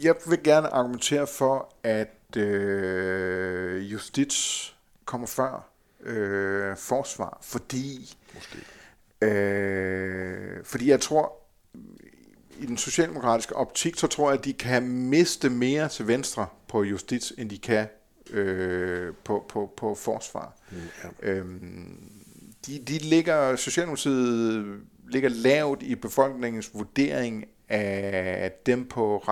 [0.02, 4.70] Jeg vil gerne argumentere for, at øh, justits
[5.04, 5.68] kommer før
[6.00, 8.58] øh, forsvar, fordi Måske.
[9.22, 11.32] Øh, fordi jeg tror,
[12.58, 16.82] i den socialdemokratiske optik, så tror jeg, at de kan miste mere til venstre på
[16.82, 17.86] justits, end de kan
[18.30, 20.56] øh, på, på, på forsvar.
[20.70, 21.30] Mm, ja.
[21.30, 22.10] Øhm,
[22.66, 29.22] de, de ligger, Socialdemokratiet ligger lavt i befolkningens vurdering af dem på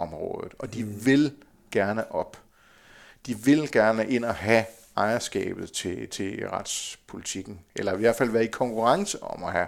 [0.00, 1.32] området, og de vil
[1.70, 2.36] gerne op.
[3.26, 4.64] De vil gerne ind og have
[4.96, 9.66] ejerskabet til, til retspolitikken, eller i hvert fald være i konkurrence om at have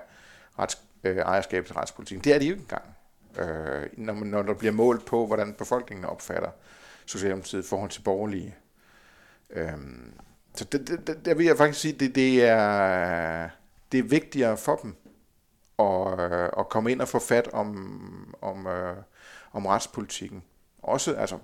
[0.58, 2.24] rets, øh, ejerskabet til retspolitikken.
[2.24, 2.96] Det er de jo ikke engang,
[3.38, 6.50] øh, når, man, når der bliver målt på, hvordan befolkningen opfatter
[7.06, 8.54] Socialdemokratiet i forhold til borgerlige.
[9.50, 9.72] Øh,
[10.54, 13.48] så det, det, det, der vil jeg faktisk sige, det, det, er,
[13.92, 14.96] det er vigtigere for dem
[15.78, 18.96] at, øh, at komme ind og få fat om, om, øh,
[19.53, 20.42] om retspolitikken.
[20.82, 21.38] Også, altså,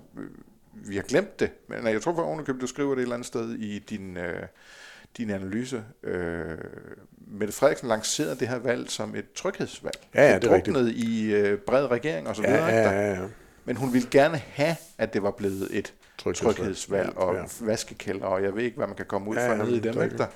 [0.73, 3.27] vi har glemt det, men jeg tror for ovenikøbet, du skriver det et eller andet
[3.27, 4.43] sted i din, øh,
[5.17, 5.83] din analyse.
[6.03, 6.57] Øh,
[7.27, 10.07] Mette Frederiksen lancerede det her valg som et tryghedsvalg.
[10.15, 12.67] Ja, ja, det er druknede i øh, bred regering og så Ja, videre.
[12.67, 13.27] ja, ja, ja.
[13.65, 16.55] Men hun ville gerne have, at det var blevet et Tryghedsvalg.
[16.55, 17.43] tryghedsvalg og ja.
[17.61, 20.01] vaskekælder, og jeg ved ikke, hvad man kan komme ud Ja, ja, nede i dem.
[20.03, 20.27] Ikke?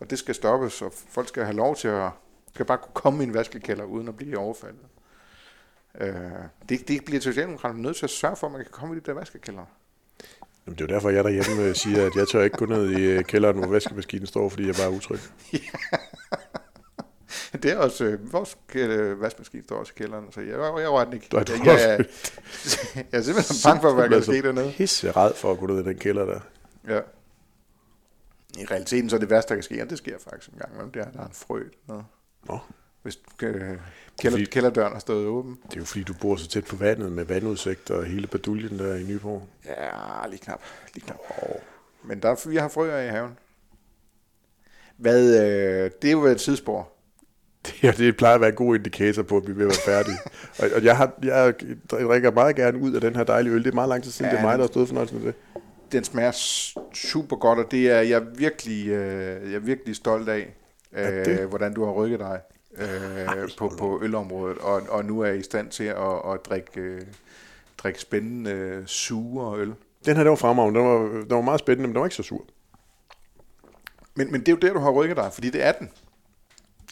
[0.00, 2.10] Og det skal stoppes, og folk skal have lov til at
[2.54, 4.80] skal bare kunne komme i en vaskekælder, uden at blive overfaldet.
[6.00, 6.14] Øh,
[6.68, 9.04] det, det bliver Socialdemokraterne nødt til at sørge for, at man kan komme i de
[9.06, 9.64] der vaskekælder.
[10.66, 12.90] Jamen, det er jo derfor, jeg derhjemme øh, siger, at jeg tør ikke gå ned
[12.90, 15.18] i øh, kælderen, hvor vaskemaskinen står, fordi jeg bare er utryg.
[17.52, 20.90] Det er også, øh, vores øh, vaskemaskine står også i kælderen, så jeg, jeg, jeg
[20.90, 21.26] rører den ikke.
[21.32, 21.98] Du du jeg, jeg, jeg,
[23.12, 24.72] jeg er simpelthen bange for, hvad der kan ske dernede.
[24.76, 26.40] Pisse red for at gå ned i den kælder der.
[26.88, 27.00] Ja.
[28.58, 30.72] I realiteten så er det værste, der kan ske, og det sker faktisk en gang
[30.72, 32.04] imellem, det er, at der er en frø dernede.
[32.48, 32.58] Nå,
[33.08, 33.52] Hvis øh,
[34.20, 35.58] kælder, Fordi- kælderdøren har stået åben.
[35.66, 38.78] det er jo fordi, du bor så tæt på vandet med vandudsigt og hele baduljen
[38.78, 39.42] der i Nyborg.
[39.66, 40.60] Ja, lige knap.
[40.94, 41.18] Lige knap.
[41.42, 41.56] Oh.
[42.04, 43.30] Men der, er- vi har frøer i haven.
[44.96, 46.88] Hvad, øh, det er jo et tidsspor.
[47.82, 50.18] Ja, det plejer at være en god indikator på, at vi at være færdige.
[50.60, 51.54] og, og jeg, har, jeg
[51.90, 53.64] drikker meget gerne ud af den her dejlige øl.
[53.64, 55.22] Det er meget lang tid siden, Ja, det er mig, der har stået fornøjelsen af
[55.24, 55.34] det.
[55.92, 56.32] Den smager
[56.94, 60.54] super godt, og det er jeg virkelig, øh, jeg er virkelig stolt af,
[60.92, 62.40] øh, hvordan du har rykket dig
[62.80, 67.02] øh, på, på ølområdet, og, og nu er I stand til at, at drikke, øh,
[67.78, 69.74] drikke spændende øh, sure øl.
[70.04, 70.80] Den her, den var fremragende.
[70.80, 72.44] Den var, den var meget spændende, men den var ikke så sur.
[74.14, 75.90] Men, men det er jo der, du har rykket dig, fordi det er den.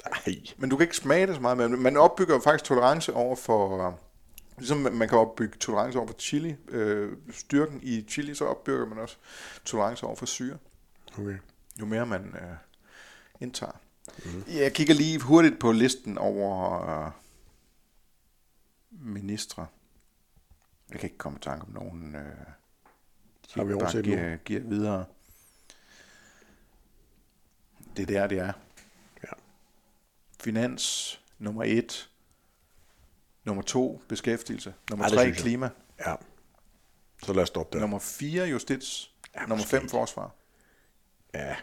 [0.05, 0.37] Nej.
[0.57, 3.99] Men du kan ikke smage det så meget, men man opbygger faktisk tolerance over for,
[4.59, 8.99] ligesom man kan opbygge tolerance over for chili, øh, styrken i chili, så opbygger man
[8.99, 9.16] også
[9.64, 10.57] tolerance over for syre,
[11.18, 11.37] Okay.
[11.80, 12.57] jo mere man øh,
[13.41, 13.72] indtager.
[14.24, 14.44] Mm.
[14.48, 17.12] Jeg kigger lige hurtigt på listen over øh,
[18.90, 19.66] ministre.
[20.90, 22.22] Jeg kan ikke komme i tanke om nogen, øh,
[23.54, 25.04] Har vi bare giver, giver videre.
[27.96, 28.52] Det er der, det er.
[29.22, 29.32] Ja.
[30.40, 32.11] Finans, nummer et.
[33.44, 34.74] Nummer to, beskæftigelse.
[34.90, 35.70] Nummer Ej, tre, klima.
[36.07, 36.14] Ja.
[37.22, 37.80] Så lad os stoppe der.
[37.80, 39.14] Nummer fire, justits.
[39.34, 40.34] Ja, nummer fem, forsvar.
[41.34, 41.57] Ja.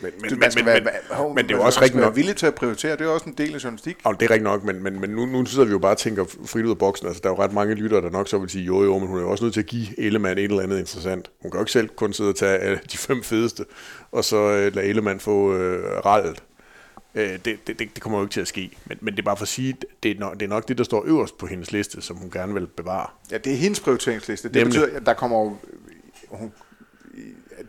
[0.00, 1.80] Men, men, Du, men, man skal men, være, men, hov, men det er jo også
[1.82, 2.16] rigtigt nok.
[2.16, 2.92] villig til at prioritere.
[2.92, 3.96] Det er også en del af journalistik.
[4.04, 5.98] Og det er rigtigt nok, men, men, men nu, nu sidder vi jo bare og
[5.98, 7.06] tænker frit ud af boksen.
[7.06, 9.08] Altså, der er jo ret mange lyttere, der nok så vil sige, jo jo, men
[9.08, 11.30] hun er jo også nødt til at give Ellemann et eller andet interessant.
[11.42, 13.64] Hun kan jo ikke selv kun sidde og tage øh, de fem fedeste,
[14.12, 16.42] og så øh, lade Ellemann få øh, rallet.
[17.14, 18.70] Det, det, det, det kommer jo ikke til at ske.
[18.86, 20.78] Men, men det er bare for at sige, det er, nok, det er nok det,
[20.78, 23.06] der står øverst på hendes liste, som hun gerne vil bevare.
[23.30, 24.48] Ja, det er hendes prioriteringsliste.
[24.48, 24.80] Det Nemlig.
[24.80, 25.56] betyder, at der kommer jo...
[26.28, 26.52] Hun,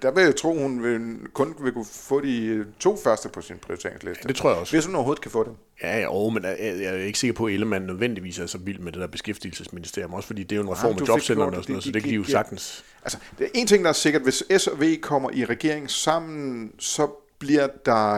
[0.01, 3.41] der vil jeg tro, hun vil, kun vil kunne få de øh, to første på
[3.41, 4.21] sin prioriteringsliste.
[4.23, 4.75] Ja, det tror jeg også.
[4.75, 5.53] Hvis hun overhovedet kan få dem.
[5.83, 8.57] Ja, ja, og, men jeg, jeg er ikke sikker på, at Ellemann nødvendigvis er så
[8.57, 10.13] vild med det der beskæftigelsesministerium.
[10.13, 11.83] Også fordi det er jo en reform af gjort og sådan noget, det.
[11.83, 12.83] så det kan de jo sagtens...
[13.03, 14.21] Altså, det er en ting, der er sikkert.
[14.21, 17.07] Hvis S og V kommer i regering sammen, så
[17.39, 18.13] bliver der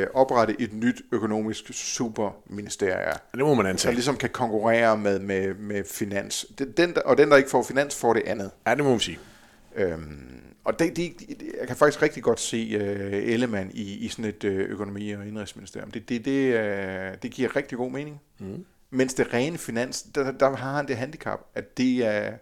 [0.00, 3.94] øh, oprettet et nyt økonomisk superministerie, Det må man der antage.
[3.94, 6.46] ligesom kan konkurrere med, med, med finans.
[6.58, 8.50] Den, den, der- og den, der ikke får finans, får det andet.
[8.66, 9.18] Ja, det må man sige.
[9.76, 11.12] Øhm, og det, det,
[11.60, 15.26] jeg kan faktisk rigtig godt se uh, Ellemann i, i sådan et uh, økonomi- og
[15.26, 15.90] indrigsministerium.
[15.90, 18.20] Det, det, det, uh, det giver rigtig god mening.
[18.38, 18.64] Mm.
[18.90, 22.32] Mens det rene finans, der, der har han det handicap, at det er,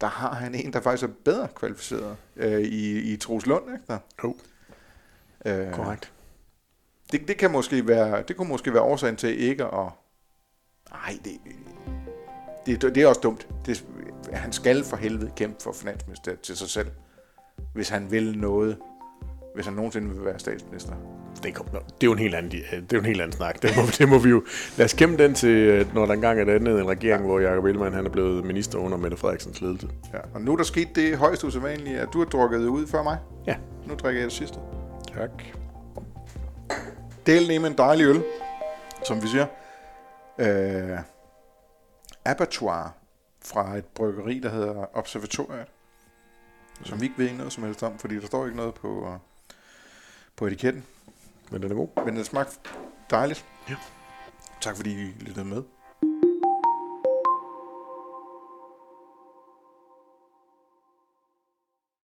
[0.00, 3.64] der har han en, der faktisk er bedre kvalificeret uh, i, i Troels Lund.
[3.72, 3.98] Ikke der?
[4.24, 4.36] Jo,
[5.46, 6.12] Uh, korrekt.
[7.12, 9.88] det, det, kan måske være, det kunne måske være årsagen til ikke at...
[10.90, 13.48] Nej, det, det, det er også dumt.
[13.66, 13.84] Det,
[14.32, 16.88] han skal for helvede kæmpe for finansministeriet til sig selv,
[17.74, 18.76] hvis han vil noget,
[19.54, 20.92] hvis han nogensinde vil være statsminister.
[21.42, 23.62] Det, kom, det er jo en helt anden, det er jo en helt anden snak.
[23.62, 24.44] Det må, det må vi jo...
[24.78, 27.26] Lad os kæmpe den til, øh, når der engang er dannet en regering, ja.
[27.26, 29.88] hvor Jacob Ellemann han er blevet minister under Mette Frederiksens ledelse.
[30.12, 30.18] Ja.
[30.34, 33.18] Og nu er der sket det højst usædvanlige, at du har drukket ud før mig.
[33.46, 33.56] Ja.
[33.86, 34.58] Nu drikker jeg det sidste.
[35.14, 35.30] Tak.
[37.26, 38.22] Del med en dejlig øl,
[39.06, 39.46] som vi siger.
[40.38, 40.98] Øh,
[42.24, 42.94] abattoir
[43.44, 45.66] fra et bryggeri, der hedder Observatoriet.
[46.82, 49.18] Som vi ikke ved noget som helst om, fordi der står ikke noget på, øh,
[50.36, 50.84] på etiketten.
[51.50, 52.04] Men den er god.
[52.04, 52.58] Men den smagte
[53.10, 53.44] dejligt.
[53.68, 53.76] Ja.
[54.60, 55.62] Tak fordi I lyttede med.